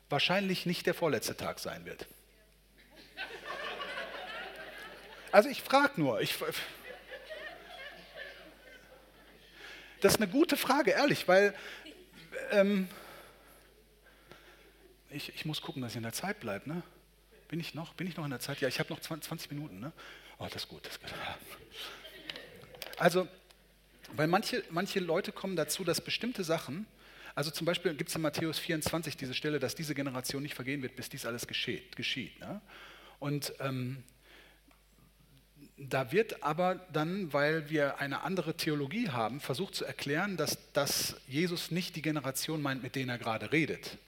[0.08, 2.06] wahrscheinlich nicht der vorletzte Tag sein wird?
[5.30, 6.36] Also ich frage nur, ich,
[10.04, 11.54] das ist eine gute Frage, ehrlich, weil
[12.50, 12.88] ähm,
[15.08, 16.68] ich, ich muss gucken, dass ich in der Zeit bleibe.
[16.68, 16.82] Ne?
[17.48, 17.94] Bin ich noch?
[17.94, 18.60] Bin ich noch in der Zeit?
[18.60, 19.80] Ja, ich habe noch 20, 20, Minuten.
[19.80, 19.92] Ne?
[20.38, 20.84] Oh, das ist gut.
[20.84, 21.10] Das ist gut.
[22.98, 23.26] Also,
[24.12, 26.86] weil manche, manche Leute kommen dazu, dass bestimmte Sachen,
[27.34, 30.82] also zum Beispiel gibt es in Matthäus 24 diese Stelle, dass diese Generation nicht vergehen
[30.82, 31.96] wird, bis dies alles geschieht.
[31.96, 32.60] geschieht ne?
[33.20, 34.04] Und ähm,
[35.76, 41.16] da wird aber dann, weil wir eine andere Theologie haben, versucht zu erklären, dass, dass
[41.26, 43.98] Jesus nicht die Generation meint, mit denen er gerade redet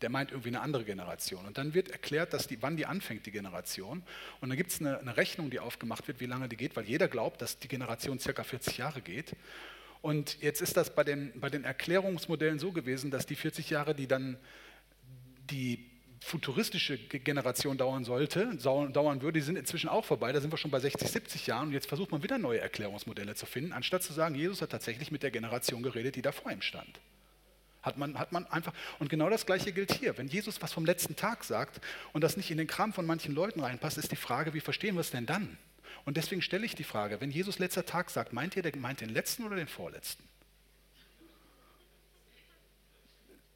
[0.00, 1.46] der meint irgendwie eine andere Generation.
[1.46, 4.02] Und dann wird erklärt, dass die, wann die anfängt, die Generation.
[4.40, 6.84] Und dann gibt es eine, eine, Rechnung, die aufgemacht wird, wie lange die geht, weil
[6.84, 9.34] jeder glaubt, dass die Generation circa 40 Jahre geht.
[10.00, 13.94] Und jetzt ist das bei den, bei den Erklärungsmodellen so gewesen, dass die 40 Jahre,
[13.94, 14.36] die dann
[15.50, 15.90] die
[16.20, 20.32] futuristische Generation dauern sollte, dauern würde, die sind inzwischen auch vorbei.
[20.32, 21.68] Da sind wir schon bei 60, 70 Jahren.
[21.68, 25.10] Und jetzt versucht man wieder neue Erklärungsmodelle zu finden, anstatt zu sagen, Jesus hat tatsächlich
[25.10, 27.00] mit der Generation geredet, die da vor ihm stand.
[27.82, 30.18] Hat man, hat man einfach, und genau das Gleiche gilt hier.
[30.18, 31.80] Wenn Jesus was vom letzten Tag sagt
[32.12, 34.96] und das nicht in den Kram von manchen Leuten reinpasst, ist die Frage, wie verstehen
[34.96, 35.56] wir es denn dann?
[36.04, 39.00] Und deswegen stelle ich die Frage, wenn Jesus letzter Tag sagt, meint ihr, der meint
[39.00, 40.24] den letzten oder den vorletzten?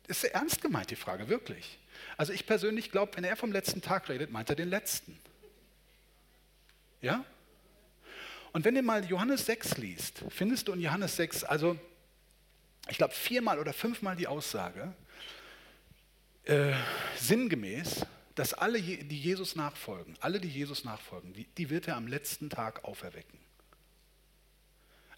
[0.06, 1.78] Ist ernst gemeint, die Frage, wirklich.
[2.16, 5.18] Also ich persönlich glaube, wenn er vom letzten Tag redet, meint er den letzten.
[7.00, 7.24] Ja?
[8.52, 11.78] Und wenn ihr mal Johannes 6 liest, findest du in Johannes 6, also
[12.88, 14.92] ich glaube, viermal oder fünfmal die Aussage,
[16.44, 16.72] äh,
[17.16, 22.06] sinngemäß, dass alle, die Jesus nachfolgen, alle, die Jesus nachfolgen, die, die wird er am
[22.06, 23.38] letzten Tag auferwecken.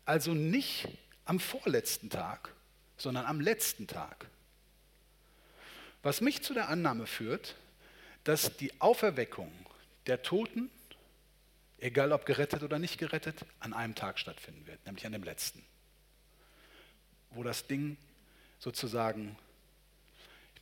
[0.05, 0.89] Also nicht
[1.25, 2.53] am vorletzten Tag,
[2.97, 4.27] sondern am letzten Tag.
[6.05, 7.57] Was mich zu der Annahme führt,
[8.23, 9.51] dass die Auferweckung
[10.07, 10.71] der Toten,
[11.79, 15.65] egal ob gerettet oder nicht gerettet, an einem Tag stattfinden wird, nämlich an dem letzten
[17.35, 17.97] wo das Ding
[18.59, 19.37] sozusagen,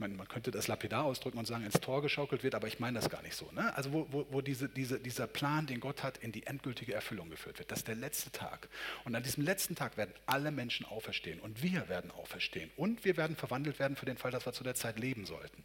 [0.02, 2.98] meine, man könnte das lapidar ausdrücken und sagen, ins Tor geschaukelt wird, aber ich meine
[2.98, 3.50] das gar nicht so.
[3.52, 3.74] Ne?
[3.76, 7.30] Also wo, wo, wo diese, diese, dieser Plan, den Gott hat, in die endgültige Erfüllung
[7.30, 7.70] geführt wird.
[7.70, 8.68] Das ist der letzte Tag.
[9.04, 12.70] Und an diesem letzten Tag werden alle Menschen auferstehen und wir werden auferstehen.
[12.76, 15.64] Und wir werden verwandelt werden für den Fall, dass wir zu der Zeit leben sollten.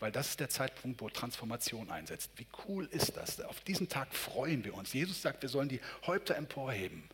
[0.00, 2.30] Weil das ist der Zeitpunkt, wo Transformation einsetzt.
[2.36, 3.40] Wie cool ist das?
[3.42, 4.92] Auf diesen Tag freuen wir uns.
[4.92, 7.04] Jesus sagt, wir sollen die Häupter emporheben.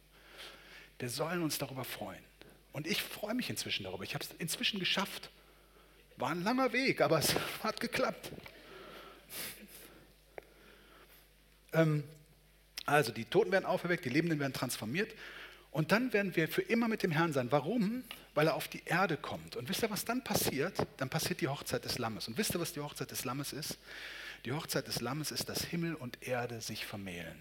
[0.99, 2.23] Wir sollen uns darüber freuen.
[2.73, 4.05] Und ich freue mich inzwischen darüber.
[4.05, 5.31] Ich habe es inzwischen geschafft.
[6.23, 8.31] War ein langer Weg, aber es hat geklappt.
[11.73, 12.05] Ähm,
[12.87, 15.13] also die Toten werden auferweckt, die Lebenden werden transformiert.
[15.73, 17.51] Und dann werden wir für immer mit dem Herrn sein.
[17.51, 18.05] Warum?
[18.37, 19.57] Weil er auf die Erde kommt.
[19.57, 20.87] Und wisst ihr, was dann passiert?
[20.99, 22.29] Dann passiert die Hochzeit des Lammes.
[22.29, 23.79] Und wisst ihr, was die Hochzeit des Lammes ist?
[24.45, 27.37] Die Hochzeit des Lammes ist, dass Himmel und Erde sich vermählen.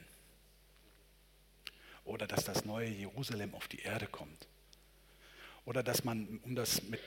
[2.04, 4.48] Oder dass das neue Jerusalem auf die Erde kommt.
[5.66, 7.00] Oder dass man, um das mit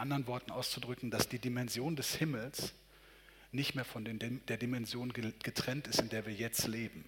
[0.00, 2.72] anderen Worten auszudrücken, dass die Dimension des Himmels
[3.52, 7.04] nicht mehr von den, der Dimension getrennt ist, in der wir jetzt leben,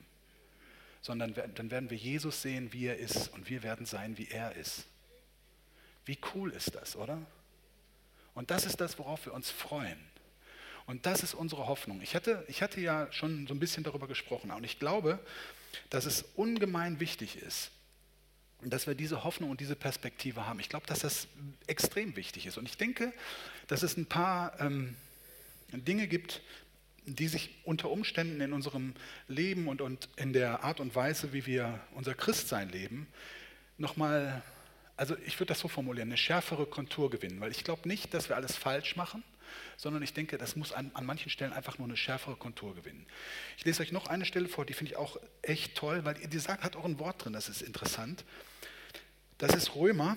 [1.01, 4.55] sondern dann werden wir Jesus sehen, wie er ist und wir werden sein, wie er
[4.55, 4.87] ist.
[6.05, 7.21] Wie cool ist das, oder?
[8.35, 9.99] Und das ist das, worauf wir uns freuen.
[10.87, 12.01] Und das ist unsere Hoffnung.
[12.03, 15.21] Ich hatte, ich hatte ja schon so ein bisschen darüber gesprochen und ich glaube,
[15.91, 17.71] dass es ungemein wichtig ist,
[18.71, 20.61] dass wir diese Hoffnung und diese Perspektive haben.
[20.61, 21.27] Ich glaube, dass das
[21.67, 22.59] extrem wichtig ist.
[22.59, 23.13] Und ich denke,
[23.67, 24.97] dass es ein paar ähm,
[25.73, 26.41] Dinge gibt,
[27.05, 28.95] die sich unter Umständen in unserem
[29.27, 33.09] Leben und, und in der Art und Weise, wie wir unser Christsein leben,
[33.79, 34.43] nochmal,
[34.97, 37.41] also ich würde das so formulieren, eine schärfere Kontur gewinnen.
[37.41, 39.25] Weil ich glaube nicht, dass wir alles falsch machen,
[39.77, 43.05] sondern ich denke, das muss an, an manchen Stellen einfach nur eine schärfere Kontur gewinnen.
[43.59, 46.39] Ich lese euch noch eine Stelle vor, die finde ich auch echt toll, weil die
[46.39, 48.25] sagt, hat auch ein Wort drin, das ist interessant.
[49.43, 50.17] Das ist Römer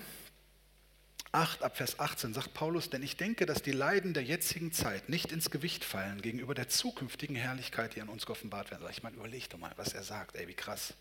[1.32, 5.08] 8 ab Vers 18 sagt Paulus, denn ich denke, dass die Leiden der jetzigen Zeit
[5.08, 8.92] nicht ins Gewicht fallen gegenüber der zukünftigen Herrlichkeit, die an uns geoffenbart werden soll.
[8.92, 10.94] Ich meine, überleg doch mal, was er sagt, ey, wie krass.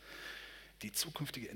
[0.81, 1.49] Die zukünftige,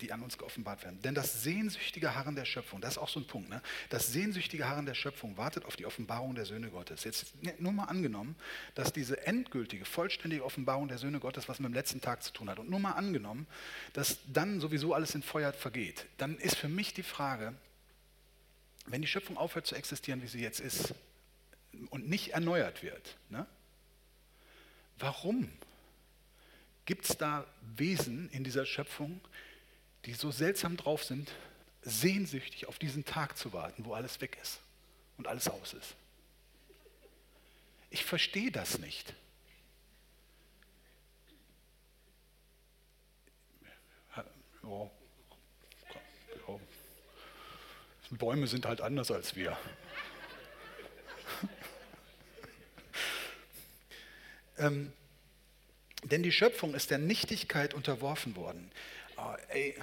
[0.00, 1.00] die an uns geoffenbart werden.
[1.00, 3.62] Denn das sehnsüchtige Harren der Schöpfung, das ist auch so ein Punkt, ne?
[3.88, 7.04] das sehnsüchtige Harren der Schöpfung wartet auf die Offenbarung der Söhne Gottes.
[7.04, 8.36] Jetzt nur mal angenommen,
[8.74, 12.50] dass diese endgültige, vollständige Offenbarung der Söhne Gottes was mit dem letzten Tag zu tun
[12.50, 12.58] hat.
[12.58, 13.46] Und nur mal angenommen,
[13.94, 16.06] dass dann sowieso alles in Feuer vergeht.
[16.18, 17.54] Dann ist für mich die Frage,
[18.86, 20.94] wenn die Schöpfung aufhört zu existieren, wie sie jetzt ist,
[21.90, 23.46] und nicht erneuert wird, ne?
[24.98, 25.50] warum
[26.84, 29.20] gibt es da Wesen in dieser Schöpfung,
[30.04, 31.32] die so seltsam drauf sind,
[31.82, 34.60] sehnsüchtig auf diesen Tag zu warten, wo alles weg ist
[35.16, 35.94] und alles aus ist?
[37.90, 39.14] Ich verstehe das nicht.
[44.62, 44.90] Ja,
[48.12, 49.56] Bäume sind halt anders als wir.
[54.58, 54.92] ähm,
[56.04, 58.70] denn die Schöpfung ist der Nichtigkeit unterworfen worden.
[59.16, 59.74] Oh, ey,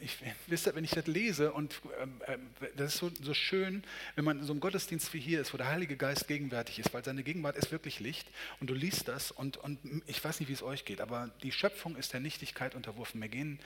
[0.00, 0.16] ich,
[0.46, 3.82] wisst ihr, wenn ich das lese und ähm, äh, das ist so, so, schön,
[4.14, 6.94] wenn man in so einem Gottesdienst wie hier ist, wo der Heilige Geist gegenwärtig ist,
[6.94, 8.28] weil seine Gegenwart ist wirklich Licht
[8.60, 11.52] und du liest das und, und ich weiß nicht, wie es euch geht, aber die
[11.52, 13.20] Schöpfung ist der Nichtigkeit unterworfen.
[13.20, 13.58] Mir gehen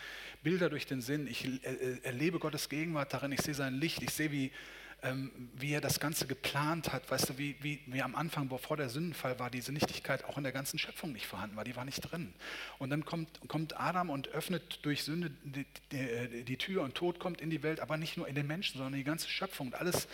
[0.43, 4.03] Bilder durch den Sinn, ich äh, äh erlebe Gottes Gegenwart darin, ich sehe sein Licht,
[4.03, 4.51] ich sehe, wie
[5.03, 7.11] ähm, wie er das Ganze geplant hat.
[7.11, 10.45] Weißt du, wie, wie, wie am Anfang, bevor der Sündenfall war, diese Nichtigkeit auch in
[10.45, 12.33] der ganzen Schöpfung nicht vorhanden war, die war nicht drin.
[12.79, 17.19] Und dann kommt, kommt Adam und öffnet durch Sünde die, die, die Tür und Tod
[17.19, 19.69] kommt in die Welt, aber nicht nur in den Menschen, sondern die ganze Schöpfung.
[19.69, 20.07] Und alles,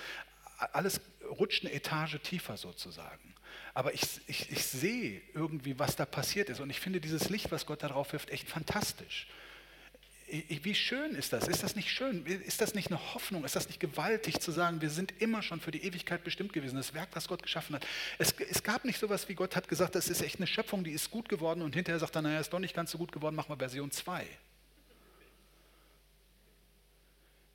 [0.72, 1.00] alles
[1.38, 3.34] rutscht eine Etage tiefer sozusagen.
[3.74, 6.60] Aber ich, ich, ich sehe irgendwie, was da passiert ist.
[6.60, 9.26] Und ich finde dieses Licht, was Gott darauf wirft, echt fantastisch
[10.28, 11.48] wie schön ist das?
[11.48, 12.24] Ist das nicht schön?
[12.26, 13.44] Ist das nicht eine Hoffnung?
[13.44, 16.76] Ist das nicht gewaltig zu sagen, wir sind immer schon für die Ewigkeit bestimmt gewesen?
[16.76, 17.86] Das Werk, was Gott geschaffen hat.
[18.18, 20.92] Es, es gab nicht sowas wie Gott hat gesagt, das ist echt eine Schöpfung, die
[20.92, 23.36] ist gut geworden und hinterher sagt er, naja, ist doch nicht ganz so gut geworden,
[23.36, 24.26] machen wir Version 2.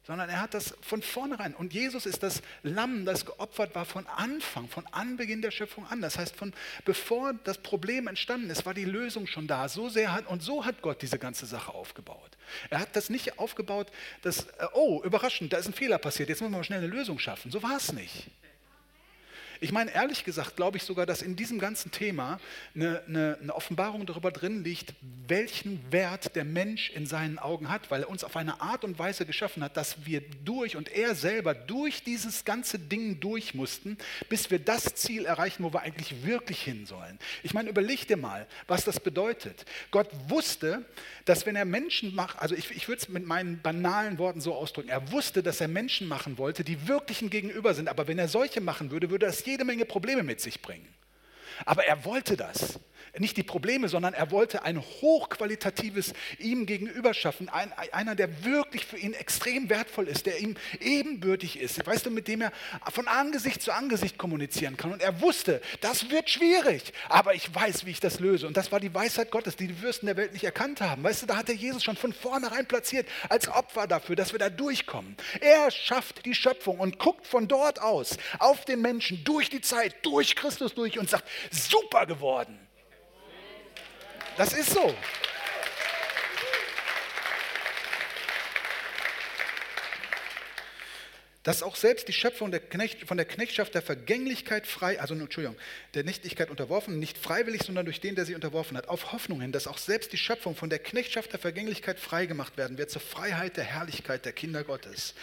[0.05, 1.55] sondern er hat das von vornherein.
[1.55, 6.01] Und Jesus ist das Lamm, das geopfert war von Anfang, von Anbeginn der Schöpfung an.
[6.01, 9.69] Das heißt, von bevor das Problem entstanden ist, war die Lösung schon da.
[9.69, 12.31] So sehr hat, und so hat Gott diese ganze Sache aufgebaut.
[12.69, 16.41] Er hat das nicht aufgebaut, dass, äh, oh, überraschend, da ist ein Fehler passiert, jetzt
[16.41, 17.51] müssen wir mal schnell eine Lösung schaffen.
[17.51, 18.27] So war es nicht.
[19.63, 22.37] Ich meine, ehrlich gesagt, glaube ich sogar, dass in diesem ganzen Thema
[22.75, 24.93] eine, eine, eine, Offenbarung darüber drin liegt,
[25.25, 28.99] welchen Wert der Mensch in seinen Augen hat, weil er uns auf eine Art und
[28.99, 33.97] Weise geschaffen hat, dass wir durch und er selber durch dieses ganze Ding durch mussten,
[34.27, 37.17] bis wir das Ziel erreichen, wo wir eigentlich wirklich hin sollen.
[37.41, 39.63] Ich meine, überleg dir mal, was das bedeutet.
[39.91, 40.83] Gott wusste,
[41.23, 44.53] dass wenn er Menschen macht, also ich, ich würde es mit meinen banalen Worten so
[44.53, 48.27] ausdrücken, er wusste, dass er Menschen machen wollte, die wirklichen Gegenüber sind, aber wenn er
[48.27, 50.87] solche machen würde, würde das jede Menge Probleme mit sich bringen.
[51.65, 52.79] Aber er wollte das
[53.19, 57.47] nicht die Probleme, sondern er wollte ein hochqualitatives ihm gegenüber schaffen.
[57.49, 61.85] Ein, einer, der wirklich für ihn extrem wertvoll ist, der ihm ebenbürtig ist.
[61.85, 62.51] Weißt du, mit dem er
[62.91, 64.91] von Angesicht zu Angesicht kommunizieren kann.
[64.91, 68.47] Und er wusste, das wird schwierig, aber ich weiß, wie ich das löse.
[68.47, 71.03] Und das war die Weisheit Gottes, die die Fürsten der Welt nicht erkannt haben.
[71.03, 74.39] Weißt du, da hat er Jesus schon von vornherein platziert als Opfer dafür, dass wir
[74.39, 75.15] da durchkommen.
[75.39, 79.95] Er schafft die Schöpfung und guckt von dort aus auf den Menschen durch die Zeit,
[80.03, 82.57] durch Christus durch und sagt, super geworden.
[84.37, 84.95] Das ist so.
[91.43, 95.57] dass auch selbst die Schöpfung der Knecht, von der Knechtschaft der Vergänglichkeit frei, also Entschuldigung,
[95.93, 99.51] der Nichtigkeit unterworfen, nicht freiwillig, sondern durch den, der sie unterworfen hat, auf Hoffnung hin,
[99.51, 103.01] dass auch selbst die Schöpfung von der Knechtschaft der Vergänglichkeit frei gemacht werden wird, zur
[103.01, 105.15] Freiheit der Herrlichkeit der Kinder Gottes.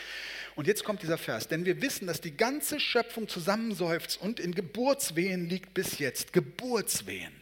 [0.57, 4.55] Und jetzt kommt dieser Vers, denn wir wissen, dass die ganze Schöpfung zusammenseufzt und in
[4.55, 6.35] Geburtswehen liegt bis jetzt.
[6.35, 7.39] Geburtswehen.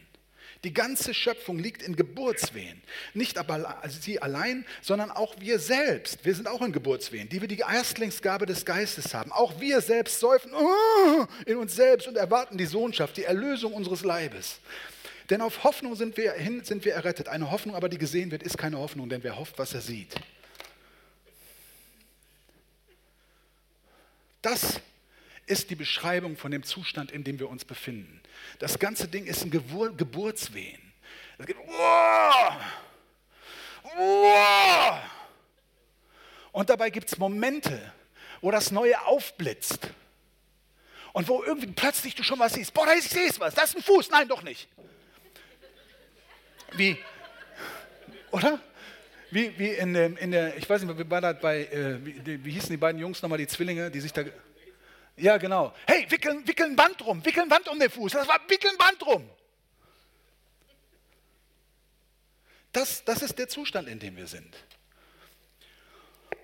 [0.65, 2.81] Die ganze Schöpfung liegt in Geburtswehen.
[3.13, 6.25] Nicht aber also sie allein, sondern auch wir selbst.
[6.25, 9.31] Wir sind auch in Geburtswehen, die wir die Erstlingsgabe des Geistes haben.
[9.31, 14.03] Auch wir selbst säufen oh, in uns selbst und erwarten die Sohnschaft, die Erlösung unseres
[14.03, 14.59] Leibes.
[15.29, 17.29] Denn auf Hoffnung sind wir, hin, sind wir errettet.
[17.29, 20.13] Eine Hoffnung aber, die gesehen wird, ist keine Hoffnung, denn wer hofft, was er sieht.
[24.41, 24.81] Das
[25.49, 28.21] ist die Beschreibung von dem Zustand, in dem wir uns befinden.
[28.59, 30.81] Das ganze Ding ist ein Gebur Geburtswehen.
[31.37, 32.55] Es geht, wow,
[33.97, 34.99] wow.
[36.51, 37.93] Und dabei gibt es Momente,
[38.41, 39.89] wo das Neue aufblitzt.
[41.13, 42.73] Und wo irgendwie plötzlich du schon was siehst.
[42.73, 44.09] Boah, ich sehe was, das ist ein Fuß.
[44.11, 44.67] Nein, doch nicht.
[46.73, 46.97] Wie,
[48.31, 48.59] oder?
[49.31, 52.43] Wie, wie in, der, in der, ich weiß nicht, wie war das bei, äh, wie,
[52.45, 54.23] wie, hießen die beiden Jungs nochmal, die Zwillinge, die sich da,
[55.19, 58.77] ja genau, hey, wickeln, wickeln Band rum, wickeln Band um den Fuß, das war wickeln
[58.77, 59.29] Band rum.
[62.71, 64.55] Das, das ist der Zustand, in dem wir sind.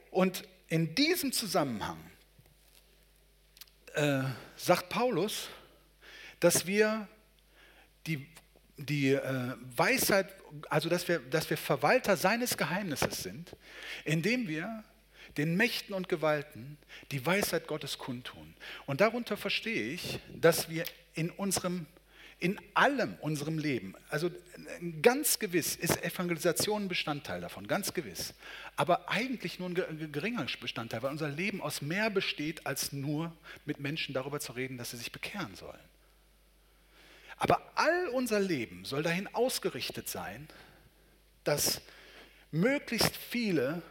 [0.09, 1.99] Und in diesem Zusammenhang
[3.93, 4.23] äh,
[4.55, 5.49] sagt Paulus,
[6.39, 7.07] dass wir
[8.07, 8.26] die
[8.78, 10.36] die äh, Weisheit,
[10.69, 13.55] also dass wir, dass wir Verwalter seines Geheimnisses sind,
[14.03, 14.84] indem wir
[15.38, 16.78] den Mächten und Gewalten
[17.12, 18.56] die Weisheit Gottes kundtun.
[18.86, 21.86] Und darunter verstehe ich, dass wir in unserem
[22.40, 24.30] in allem unserem Leben, also
[25.02, 28.34] ganz gewiss ist Evangelisation ein Bestandteil davon, ganz gewiss,
[28.76, 33.32] aber eigentlich nur ein geringer Bestandteil, weil unser Leben aus mehr besteht, als nur
[33.66, 35.80] mit Menschen darüber zu reden, dass sie sich bekehren sollen.
[37.38, 40.48] Aber all unser Leben soll dahin ausgerichtet sein,
[41.46, 41.82] dass
[42.52, 43.82] möglichst viele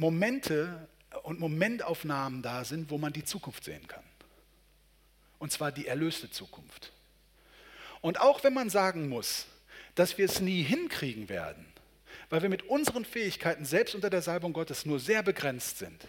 [0.00, 0.88] Momente
[1.24, 4.02] und Momentaufnahmen da sind, wo man die Zukunft sehen kann.
[5.38, 6.92] Und zwar die erlöste Zukunft.
[8.00, 9.46] Und auch wenn man sagen muss,
[9.94, 11.66] dass wir es nie hinkriegen werden,
[12.30, 16.08] weil wir mit unseren Fähigkeiten selbst unter der Salbung Gottes nur sehr begrenzt sind,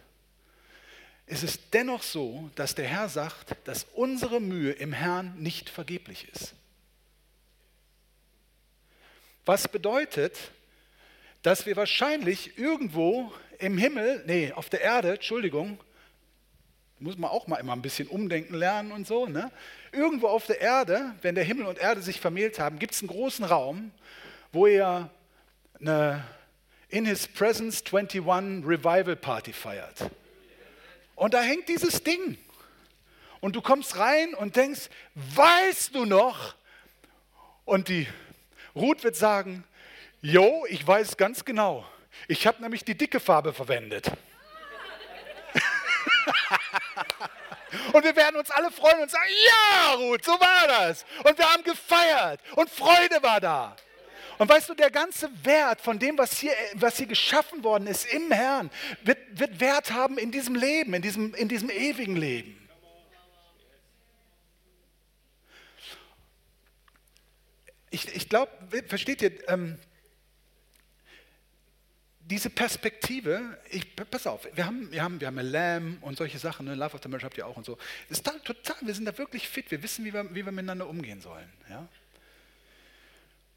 [1.25, 6.29] ist es dennoch so, dass der Herr sagt, dass unsere Mühe im Herrn nicht vergeblich
[6.29, 6.53] ist.
[9.45, 10.37] Was bedeutet,
[11.41, 15.79] dass wir wahrscheinlich irgendwo im Himmel, nee, auf der Erde, Entschuldigung,
[16.99, 19.51] muss man auch mal immer ein bisschen umdenken lernen und so, ne?
[19.91, 23.09] Irgendwo auf der Erde, wenn der Himmel und Erde sich vermählt haben, gibt es einen
[23.09, 23.91] großen Raum,
[24.51, 25.09] wo ihr
[25.79, 26.23] eine
[26.89, 28.21] In His Presence 21
[28.65, 30.11] Revival Party feiert.
[31.15, 32.37] Und da hängt dieses Ding.
[33.39, 36.55] Und du kommst rein und denkst, weißt du noch?
[37.65, 38.07] Und die
[38.75, 39.63] Ruth wird sagen,
[40.21, 41.83] Jo, ich weiß ganz genau.
[42.27, 44.05] Ich habe nämlich die dicke Farbe verwendet.
[47.93, 51.05] und wir werden uns alle freuen und sagen, ja, Ruth, so war das.
[51.23, 53.75] Und wir haben gefeiert und Freude war da.
[54.37, 58.05] Und weißt du, der ganze Wert von dem, was hier, was hier geschaffen worden ist
[58.05, 58.69] im Herrn,
[59.03, 62.57] wird, wird Wert haben in diesem Leben, in diesem, in diesem ewigen Leben.
[67.89, 68.51] Ich, ich glaube,
[68.87, 69.77] versteht ihr, ähm,
[72.31, 76.65] diese Perspektive, ich, pass auf, wir haben, wir haben, wir haben Lamb und solche Sachen,
[76.65, 76.75] ne?
[76.75, 77.77] Love of the Marriage habt ihr auch und so.
[78.09, 81.19] Ist total, wir sind da wirklich fit, wir wissen, wie wir, wie wir miteinander umgehen
[81.19, 81.49] sollen.
[81.69, 81.89] Ja?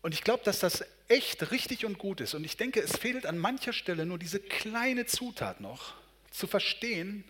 [0.02, 2.34] Und ich glaube, dass das echt richtig und gut ist.
[2.34, 5.94] Und ich denke, es fehlt an mancher Stelle nur diese kleine Zutat noch,
[6.32, 7.22] zu verstehen,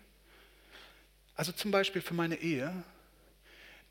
[1.35, 2.85] also zum Beispiel für meine Ehe,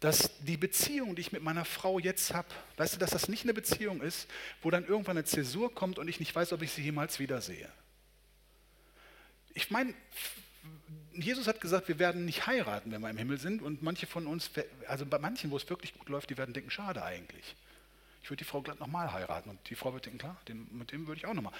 [0.03, 2.47] dass die Beziehung, die ich mit meiner Frau jetzt habe,
[2.77, 4.29] weißt du, dass das nicht eine Beziehung ist,
[4.61, 7.69] wo dann irgendwann eine Zäsur kommt und ich nicht weiß, ob ich sie jemals wiedersehe.
[9.53, 9.93] Ich meine,
[11.13, 13.61] Jesus hat gesagt, wir werden nicht heiraten, wenn wir im Himmel sind.
[13.61, 14.49] Und manche von uns,
[14.87, 17.55] also bei manchen, wo es wirklich gut läuft, die werden denken, schade eigentlich
[18.23, 19.49] ich würde die Frau glatt nochmal heiraten.
[19.49, 21.53] Und die Frau wird denken, klar, den, mit dem würde ich auch nochmal.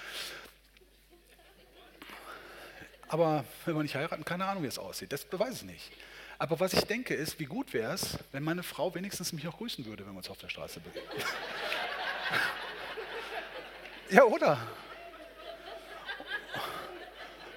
[3.08, 5.12] Aber wenn wir nicht heiraten, keine Ahnung, wie es aussieht.
[5.12, 5.92] Das weiß ich nicht.
[6.38, 9.56] Aber was ich denke ist, wie gut wäre es, wenn meine Frau wenigstens mich noch
[9.58, 11.24] grüßen würde, wenn wir uns auf der Straße begegnen.
[14.10, 14.58] ja, oder?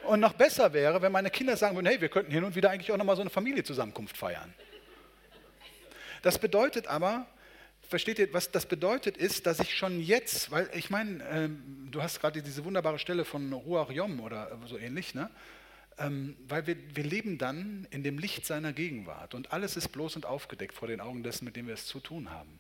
[0.04, 2.70] Und noch besser wäre, wenn meine Kinder sagen würden, hey, wir könnten hin und wieder
[2.70, 4.54] eigentlich auch nochmal so eine Familienzusammenkunft feiern.
[6.22, 7.28] Das bedeutet aber,
[7.90, 12.02] versteht ihr, was das bedeutet, ist, dass ich schon jetzt, weil ich meine, ähm, du
[12.02, 15.30] hast gerade diese wunderbare Stelle von Ruach Yom oder so ähnlich, ne?
[16.00, 20.16] Ähm, weil wir, wir leben dann in dem Licht seiner Gegenwart und alles ist bloß
[20.16, 22.60] und aufgedeckt vor den Augen dessen, mit dem wir es zu tun haben.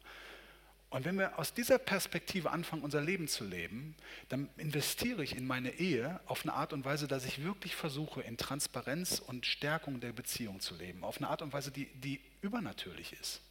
[0.89, 3.95] Und wenn wir aus dieser Perspektive anfangen, unser Leben zu leben,
[4.29, 8.21] dann investiere ich in meine Ehe auf eine Art und Weise, dass ich wirklich versuche,
[8.21, 11.03] in Transparenz und Stärkung der Beziehung zu leben.
[11.03, 13.41] Auf eine Art und Weise, die, die übernatürlich ist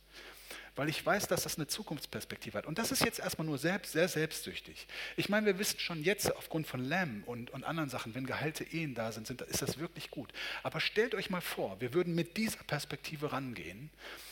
[0.75, 2.67] weil ich weiß, dass das eine Zukunftsperspektive hat.
[2.67, 4.87] Und das ist jetzt erstmal nur selbst, sehr selbstsüchtig.
[5.17, 8.65] Ich meine, wir wissen schon jetzt aufgrund von Lamb und, und anderen Sachen, wenn geheilte
[8.65, 10.33] Ehen da sind, sind, ist das wirklich gut.
[10.63, 13.91] Aber stellt euch mal vor, wir würden mit dieser Perspektive rangehen,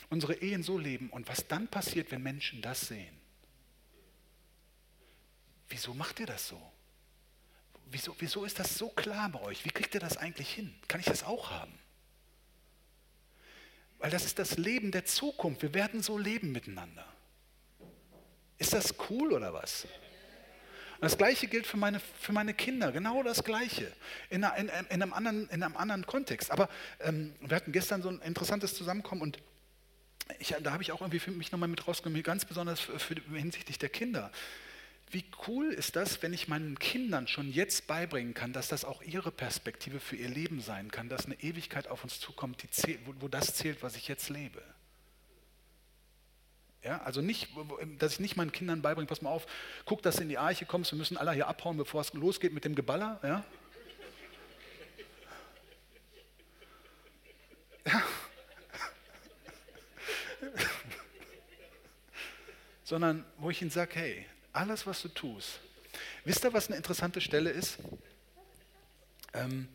[0.09, 3.17] unsere Ehen so leben und was dann passiert, wenn Menschen das sehen.
[5.69, 6.61] Wieso macht ihr das so?
[7.87, 9.65] Wieso, wieso ist das so klar bei euch?
[9.65, 10.73] Wie kriegt ihr das eigentlich hin?
[10.87, 11.73] Kann ich das auch haben?
[14.05, 15.63] Weil das ist das Leben der Zukunft.
[15.63, 17.07] Wir werden so leben miteinander.
[18.59, 19.85] Ist das cool oder was?
[19.85, 23.91] Und das Gleiche gilt für meine, für meine Kinder, genau das Gleiche,
[24.29, 26.51] in, in, in, einem, anderen, in einem anderen Kontext.
[26.51, 29.39] Aber ähm, wir hatten gestern so ein interessantes Zusammenkommen und
[30.37, 33.15] ich, da habe ich auch irgendwie für mich nochmal mit rausgenommen, ganz besonders für, für,
[33.33, 34.31] hinsichtlich der Kinder.
[35.11, 39.01] Wie cool ist das, wenn ich meinen Kindern schon jetzt beibringen kann, dass das auch
[39.03, 43.13] ihre Perspektive für ihr Leben sein kann, dass eine Ewigkeit auf uns zukommt, zählt, wo,
[43.19, 44.63] wo das zählt, was ich jetzt lebe.
[46.83, 47.49] Ja, also nicht,
[47.97, 49.47] dass ich nicht meinen Kindern beibringe, pass mal auf,
[49.85, 52.53] guck, dass du in die Arche kommst, wir müssen alle hier abhauen, bevor es losgeht
[52.53, 53.19] mit dem Geballer.
[53.23, 53.43] Ja?
[57.87, 58.03] ja.
[62.83, 65.59] Sondern wo ich ihnen sage, hey, alles, was du tust.
[66.23, 67.77] Wisst ihr, was eine interessante Stelle ist?
[69.33, 69.67] Ähm,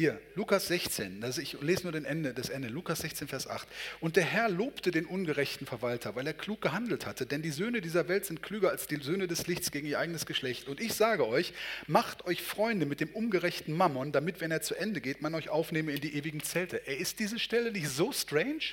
[0.00, 3.68] hier, Lukas 16, also ich lese nur den Ende, das Ende, Lukas 16, Vers 8.
[4.00, 7.82] Und der Herr lobte den ungerechten Verwalter, weil er klug gehandelt hatte, denn die Söhne
[7.82, 10.68] dieser Welt sind klüger als die Söhne des Lichts gegen ihr eigenes Geschlecht.
[10.68, 11.52] Und ich sage euch,
[11.86, 15.50] macht euch Freunde mit dem ungerechten Mammon, damit, wenn er zu Ende geht, man euch
[15.50, 16.86] aufnehme in die ewigen Zelte.
[16.86, 18.64] Ey, ist diese Stelle nicht so strange?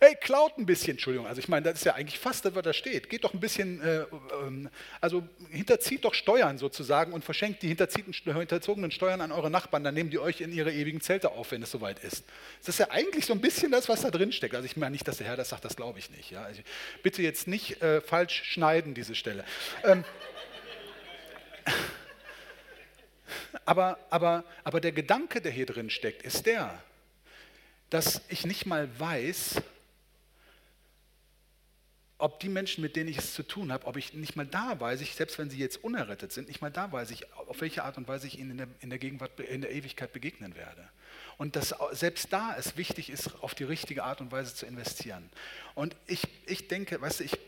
[0.00, 1.26] Hey, klaut ein bisschen, Entschuldigung.
[1.26, 3.10] Also ich meine, das ist ja eigentlich fast das, was da steht.
[3.10, 4.04] Geht doch ein bisschen, äh,
[4.46, 4.70] ähm,
[5.00, 10.10] also hinterzieht doch Steuern sozusagen und verschenkt die hinterzogenen Steuern an eure Nachbarn, dann nehmen
[10.10, 12.22] die euch in ihre ewigen Zelte auf, wenn es soweit ist.
[12.60, 14.54] Das ist ja eigentlich so ein bisschen das, was da drin steckt.
[14.54, 16.30] Also ich meine nicht, dass der Herr das sagt, das glaube ich nicht.
[16.30, 16.44] Ja?
[16.44, 16.62] Also
[17.02, 19.44] bitte jetzt nicht äh, falsch schneiden, diese Stelle.
[19.82, 20.04] Ähm,
[23.64, 26.80] aber, aber, aber der Gedanke, der hier drin steckt, ist der,
[27.90, 29.60] dass ich nicht mal weiß,
[32.18, 34.78] ob die Menschen, mit denen ich es zu tun habe, ob ich nicht mal da
[34.78, 37.84] weiß, ich, selbst wenn sie jetzt unerrettet sind, nicht mal da weiß ich, auf welche
[37.84, 40.88] Art und Weise ich ihnen in der, in der Gegenwart, in der Ewigkeit begegnen werde.
[41.36, 45.30] Und dass selbst da es wichtig ist, auf die richtige Art und Weise zu investieren.
[45.76, 47.38] Und ich, ich denke, weißt du, ich,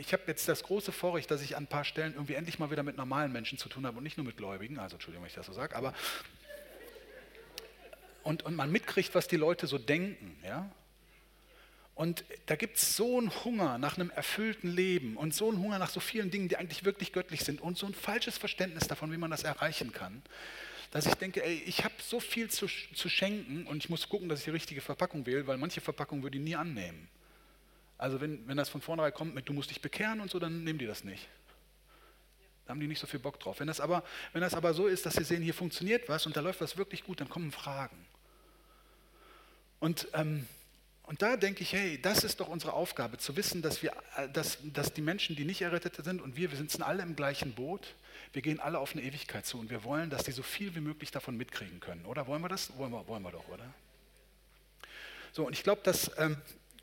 [0.00, 2.70] ich habe jetzt das große Vorrecht, dass ich an ein paar Stellen irgendwie endlich mal
[2.70, 5.28] wieder mit normalen Menschen zu tun habe und nicht nur mit Gläubigen, also Entschuldigung, wenn
[5.28, 5.92] ich das so sage, aber
[8.22, 10.70] und, und man mitkriegt, was die Leute so denken, ja,
[11.96, 15.78] und da gibt es so einen Hunger nach einem erfüllten Leben und so einen Hunger
[15.78, 19.10] nach so vielen Dingen, die eigentlich wirklich göttlich sind und so ein falsches Verständnis davon,
[19.12, 20.20] wie man das erreichen kann,
[20.90, 24.28] dass ich denke, ey, ich habe so viel zu, zu schenken und ich muss gucken,
[24.28, 27.08] dass ich die richtige Verpackung wähle, weil manche Verpackungen würde ich nie annehmen.
[27.96, 30.64] Also wenn, wenn das von vornherein kommt mit, du musst dich bekehren und so, dann
[30.64, 31.26] nehmen die das nicht.
[32.66, 33.60] Da haben die nicht so viel Bock drauf.
[33.60, 36.36] Wenn das aber, wenn das aber so ist, dass sie sehen, hier funktioniert was und
[36.36, 38.04] da läuft was wirklich gut, dann kommen Fragen.
[39.80, 40.46] Und ähm,
[41.06, 44.28] und da denke ich, hey, das ist doch unsere Aufgabe, zu wissen, dass, wir, äh,
[44.28, 47.54] dass, dass die Menschen, die nicht errettet sind und wir, wir sitzen alle im gleichen
[47.54, 47.94] Boot,
[48.32, 50.80] wir gehen alle auf eine Ewigkeit zu und wir wollen, dass die so viel wie
[50.80, 52.04] möglich davon mitkriegen können.
[52.06, 52.76] Oder wollen wir das?
[52.76, 53.72] Wollen wir, wollen wir doch, oder?
[55.32, 56.36] So, und ich glaube, dass, ähm,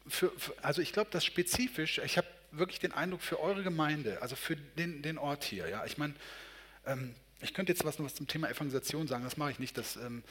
[0.08, 4.38] für, für, also ich dass spezifisch, ich habe wirklich den Eindruck für eure Gemeinde, also
[4.38, 6.14] für den, den Ort hier, ja, ich meine,
[6.86, 9.98] ähm, ich könnte jetzt was, was zum Thema Evangelisation sagen, das mache ich nicht, das,
[9.98, 10.24] ähm,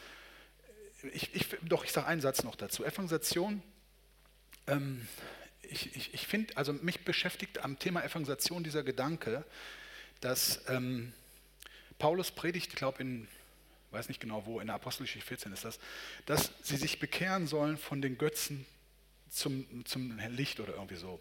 [1.12, 2.84] ich, ich, doch, ich sage einen Satz noch dazu.
[2.84, 3.62] Evangelisation
[4.66, 5.06] ähm,
[5.62, 9.44] ich, ich, ich finde, also mich beschäftigt am Thema Evangelisation dieser Gedanke,
[10.20, 11.12] dass ähm,
[11.98, 13.28] Paulus predigt, ich glaube in,
[13.90, 15.78] weiß nicht genau wo, in der Apostelgeschichte 14 ist das,
[16.26, 18.66] dass sie sich bekehren sollen von den Götzen
[19.30, 21.20] zum, zum Licht oder irgendwie so.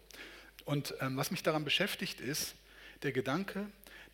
[0.64, 2.54] Und ähm, was mich daran beschäftigt, ist
[3.02, 3.66] der Gedanke,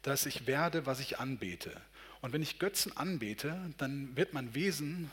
[0.03, 1.81] dass ich werde, was ich anbete.
[2.21, 5.11] Und wenn ich Götzen anbete, dann wird mein Wesen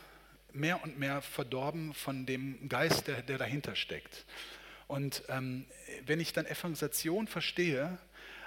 [0.56, 4.26] mehr und mehr verdorben von dem Geist, der, der dahinter steckt.
[4.88, 5.66] Und ähm,
[6.06, 7.97] wenn ich dann Evangelisation verstehe,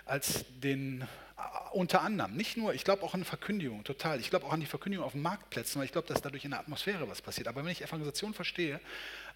[0.04, 1.06] als den, äh,
[1.72, 4.66] unter anderem, nicht nur, ich glaube auch an Verkündigung, total, ich glaube auch an die
[4.66, 7.48] Verkündigung auf den Marktplätzen, weil ich glaube, dass dadurch in der Atmosphäre was passiert.
[7.48, 8.80] Aber wenn ich Evangelisation verstehe,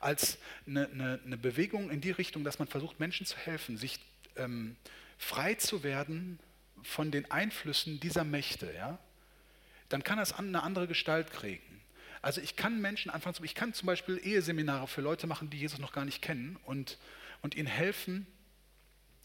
[0.01, 3.99] als eine, eine, eine Bewegung in die Richtung, dass man versucht, Menschen zu helfen, sich
[4.37, 4.77] ähm,
[5.19, 6.39] frei zu werden
[6.83, 8.99] von den Einflüssen dieser Mächte, ja,
[9.89, 11.72] dann kann das eine andere Gestalt kriegen.
[12.23, 15.81] Also ich kann Menschen anfangen, ich kann zum Beispiel Eheseminare für Leute machen, die Jesus
[15.81, 16.99] noch gar nicht kennen und,
[17.43, 18.27] und ihnen helfen,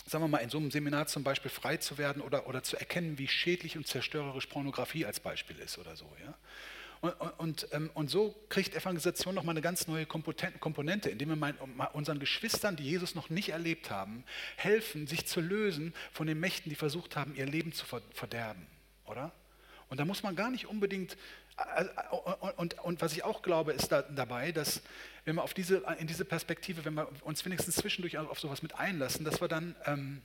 [0.07, 2.75] sagen wir mal, in so einem Seminar zum Beispiel frei zu werden oder, oder zu
[2.77, 6.11] erkennen, wie schädlich und zerstörerisch Pornografie als Beispiel ist oder so.
[6.23, 6.33] Ja?
[7.01, 12.17] Und, und, ähm, und, so kriegt Evangelisation nochmal eine ganz neue Komponente, indem wir unseren
[12.17, 14.23] Geschwistern, die Jesus noch nicht erlebt haben,
[14.55, 18.65] helfen, sich zu lösen von den Mächten, die versucht haben, ihr Leben zu verderben.
[19.05, 19.31] Oder?
[19.89, 21.17] Und da muss man gar nicht unbedingt
[22.57, 24.81] und, und, was ich auch glaube, ist da, dabei, dass
[25.25, 28.75] wenn wir auf diese, in diese Perspektive, wenn wir uns wenigstens zwischendurch auf sowas mit
[28.75, 30.21] einlassen, dass wir dann, ähm,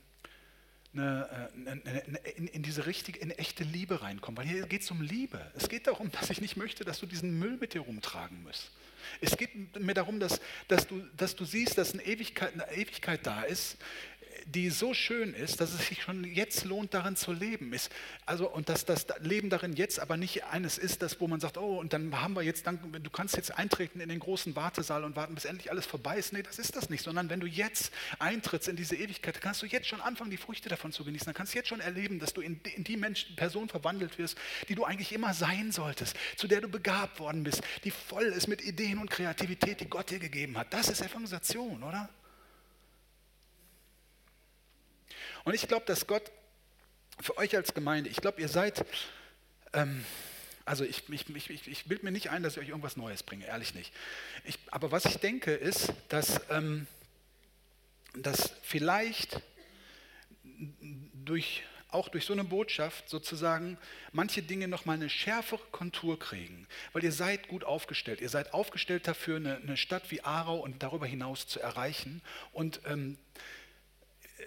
[0.93, 4.37] eine, äh, eine, in, in, diese richtige, in echte Liebe reinkommen.
[4.37, 5.39] Weil hier geht es um Liebe.
[5.55, 8.71] Es geht darum, dass ich nicht möchte, dass du diesen Müll mit dir rumtragen musst.
[9.19, 13.25] Es geht mir darum, dass, dass, du, dass du siehst, dass eine Ewigkeit, eine Ewigkeit
[13.25, 13.77] da ist,
[14.45, 17.73] die so schön ist, dass es sich schon jetzt lohnt, darin zu leben.
[17.73, 17.91] Ist,
[18.25, 21.57] also, und dass das Leben darin jetzt aber nicht eines ist, das, wo man sagt,
[21.57, 25.03] oh, und dann haben wir jetzt, dann, du kannst jetzt eintreten in den großen Wartesaal
[25.03, 26.33] und warten, bis endlich alles vorbei ist.
[26.33, 29.65] Nee, das ist das nicht, sondern wenn du jetzt eintrittst in diese Ewigkeit, kannst du
[29.65, 31.25] jetzt schon anfangen, die Früchte davon zu genießen.
[31.25, 34.37] Dann kannst du jetzt schon erleben, dass du in, in die Menschen, Person verwandelt wirst,
[34.69, 38.47] die du eigentlich immer sein solltest, zu der du begabt worden bist, die voll ist
[38.47, 40.73] mit Ideen und Kreativität, die Gott dir gegeben hat.
[40.73, 42.09] Das ist Evangelisation, oder?
[45.43, 46.31] Und ich glaube, dass Gott
[47.19, 48.85] für euch als Gemeinde, ich glaube, ihr seid,
[49.73, 50.03] ähm,
[50.65, 53.45] also ich, ich, ich, ich bilde mir nicht ein, dass ich euch irgendwas Neues bringe,
[53.45, 53.93] ehrlich nicht.
[54.45, 56.87] Ich, aber was ich denke ist, dass, ähm,
[58.15, 59.41] dass vielleicht
[61.25, 63.77] durch, auch durch so eine Botschaft sozusagen
[64.13, 66.67] manche Dinge nochmal eine schärfere Kontur kriegen.
[66.93, 68.21] Weil ihr seid gut aufgestellt.
[68.21, 72.21] Ihr seid aufgestellt dafür, eine, eine Stadt wie Aarau und darüber hinaus zu erreichen.
[72.53, 73.17] Und ähm,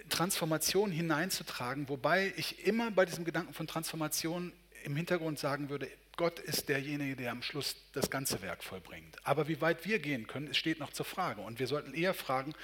[0.09, 4.51] Transformation hineinzutragen, wobei ich immer bei diesem Gedanken von Transformation
[4.83, 9.17] im Hintergrund sagen würde, Gott ist derjenige, der am Schluss das ganze Werk vollbringt.
[9.23, 11.41] Aber wie weit wir gehen können, steht noch zur Frage.
[11.41, 12.55] Und wir sollten eher fragen,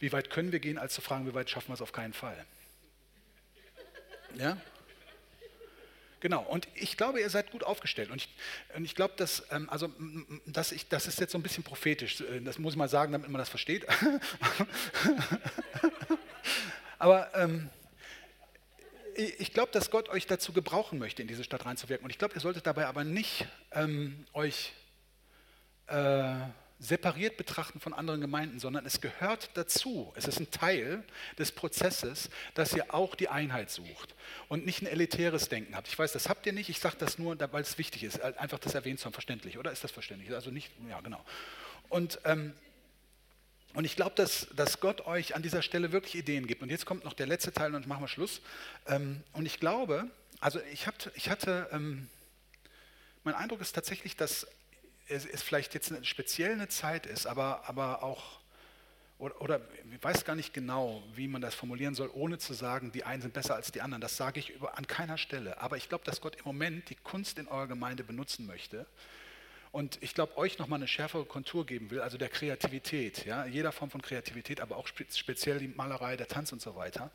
[0.00, 2.12] wie weit können wir gehen, als zu fragen, wie weit schaffen wir es auf keinen
[2.12, 2.44] Fall.
[4.34, 4.58] Ja?
[6.20, 8.10] Genau, und ich glaube, ihr seid gut aufgestellt.
[8.10, 8.28] Und ich,
[8.76, 9.90] und ich glaube, dass, ähm, also,
[10.44, 13.12] dass ich, das ist jetzt so ein bisschen prophetisch, äh, das muss ich mal sagen,
[13.12, 13.86] damit man das versteht.
[17.00, 17.70] Aber ähm,
[19.16, 22.04] ich glaube, dass Gott euch dazu gebrauchen möchte, in diese Stadt reinzuwirken.
[22.04, 24.74] Und ich glaube, ihr solltet dabei aber nicht ähm, euch
[25.86, 26.34] äh,
[26.78, 30.12] separiert betrachten von anderen Gemeinden, sondern es gehört dazu.
[30.14, 31.02] Es ist ein Teil
[31.38, 34.14] des Prozesses, dass ihr auch die Einheit sucht
[34.48, 35.88] und nicht ein elitäres Denken habt.
[35.88, 36.68] Ich weiß, das habt ihr nicht.
[36.68, 39.14] Ich sage das nur, weil es wichtig ist, einfach das erwähnt zu haben.
[39.14, 39.72] Verständlich, oder?
[39.72, 40.34] Ist das verständlich?
[40.34, 41.24] Also nicht, ja, genau.
[41.88, 42.52] Und ähm,
[43.74, 46.62] und ich glaube, dass, dass Gott euch an dieser Stelle wirklich Ideen gibt.
[46.62, 48.40] Und jetzt kommt noch der letzte Teil und machen wir Schluss.
[48.86, 50.10] Ähm, und ich glaube,
[50.40, 52.08] also ich, hab, ich hatte, ähm,
[53.22, 54.46] mein Eindruck ist tatsächlich, dass
[55.08, 58.40] es, es vielleicht jetzt eine, speziell eine Zeit ist, aber, aber auch,
[59.18, 59.60] oder, oder
[59.92, 63.22] ich weiß gar nicht genau, wie man das formulieren soll, ohne zu sagen, die einen
[63.22, 64.00] sind besser als die anderen.
[64.00, 65.60] Das sage ich über, an keiner Stelle.
[65.60, 68.86] Aber ich glaube, dass Gott im Moment die Kunst in eurer Gemeinde benutzen möchte,
[69.72, 73.72] und ich glaube, euch nochmal eine schärfere Kontur geben will, also der Kreativität, ja, jeder
[73.72, 77.10] Form von Kreativität, aber auch speziell die Malerei, der Tanz und so weiter,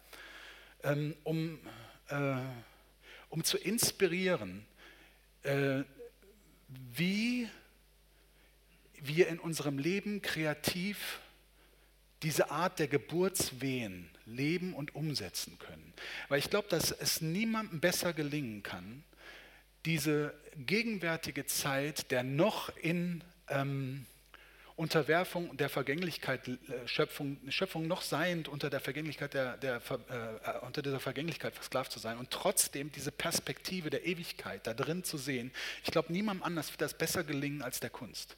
[0.83, 1.59] ähm, um,
[2.07, 2.35] äh,
[3.29, 4.65] um zu inspirieren,
[5.43, 5.83] äh,
[6.93, 7.49] wie
[9.01, 11.19] wir in unserem Leben kreativ
[12.23, 15.93] diese Art der Geburtswehen leben und umsetzen können.
[16.29, 19.03] Weil ich glaube, dass es niemandem besser gelingen kann,
[19.85, 24.05] diese gegenwärtige Zeit der noch in ähm,
[24.75, 30.81] Unterwerfung der Vergänglichkeit, äh, Schöpfung, Schöpfung noch seiend unter der Vergänglichkeit der, der äh, unter
[30.81, 35.51] dieser Vergänglichkeit versklavt zu sein und trotzdem diese Perspektive der Ewigkeit da drin zu sehen.
[35.83, 38.35] Ich glaube, niemandem anders wird das besser gelingen als der Kunst.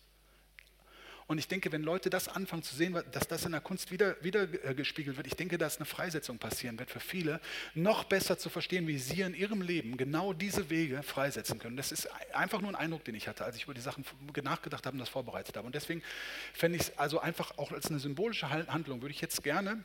[1.28, 4.15] Und ich denke, wenn Leute das anfangen zu sehen, dass das in der Kunst wieder,
[4.23, 7.41] wieder äh, gespiegelt wird, ich denke, dass eine Freisetzung passieren wird für viele,
[7.75, 11.75] noch besser zu verstehen, wie sie in ihrem Leben genau diese Wege freisetzen können.
[11.75, 14.05] Das ist einfach nur ein Eindruck, den ich hatte, als ich über die Sachen
[14.41, 15.67] nachgedacht habe und das vorbereitet habe.
[15.67, 16.01] Und deswegen
[16.53, 19.84] fände ich es also einfach auch als eine symbolische Handlung, würde ich jetzt gerne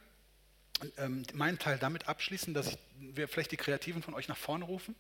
[0.97, 4.95] ähm, meinen Teil damit abschließen, dass wir vielleicht die Kreativen von euch nach vorne rufen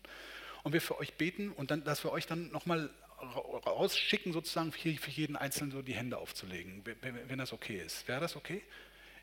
[0.64, 2.90] und wir für euch beten und dann, dass wir euch dann nochmal
[3.22, 8.06] rausschicken, sozusagen für, für jeden Einzelnen so die Hände aufzulegen, wenn, wenn das okay ist.
[8.08, 8.62] Wäre das okay?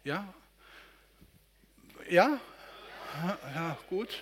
[0.04, 0.34] Ja?
[2.10, 2.40] Ja?
[3.54, 4.20] Ja, gut.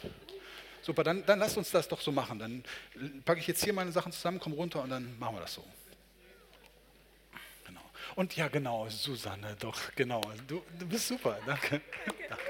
[0.82, 2.40] Super, dann, dann lasst uns das doch so machen.
[2.40, 2.64] Dann
[3.26, 5.64] packe ich jetzt hier meine Sachen zusammen, komme runter und dann machen wir das so.
[7.66, 7.82] Genau.
[8.16, 10.22] Und ja, genau, Susanne, doch, genau.
[10.48, 11.82] Du, du bist super, danke.
[12.30, 12.47] danke.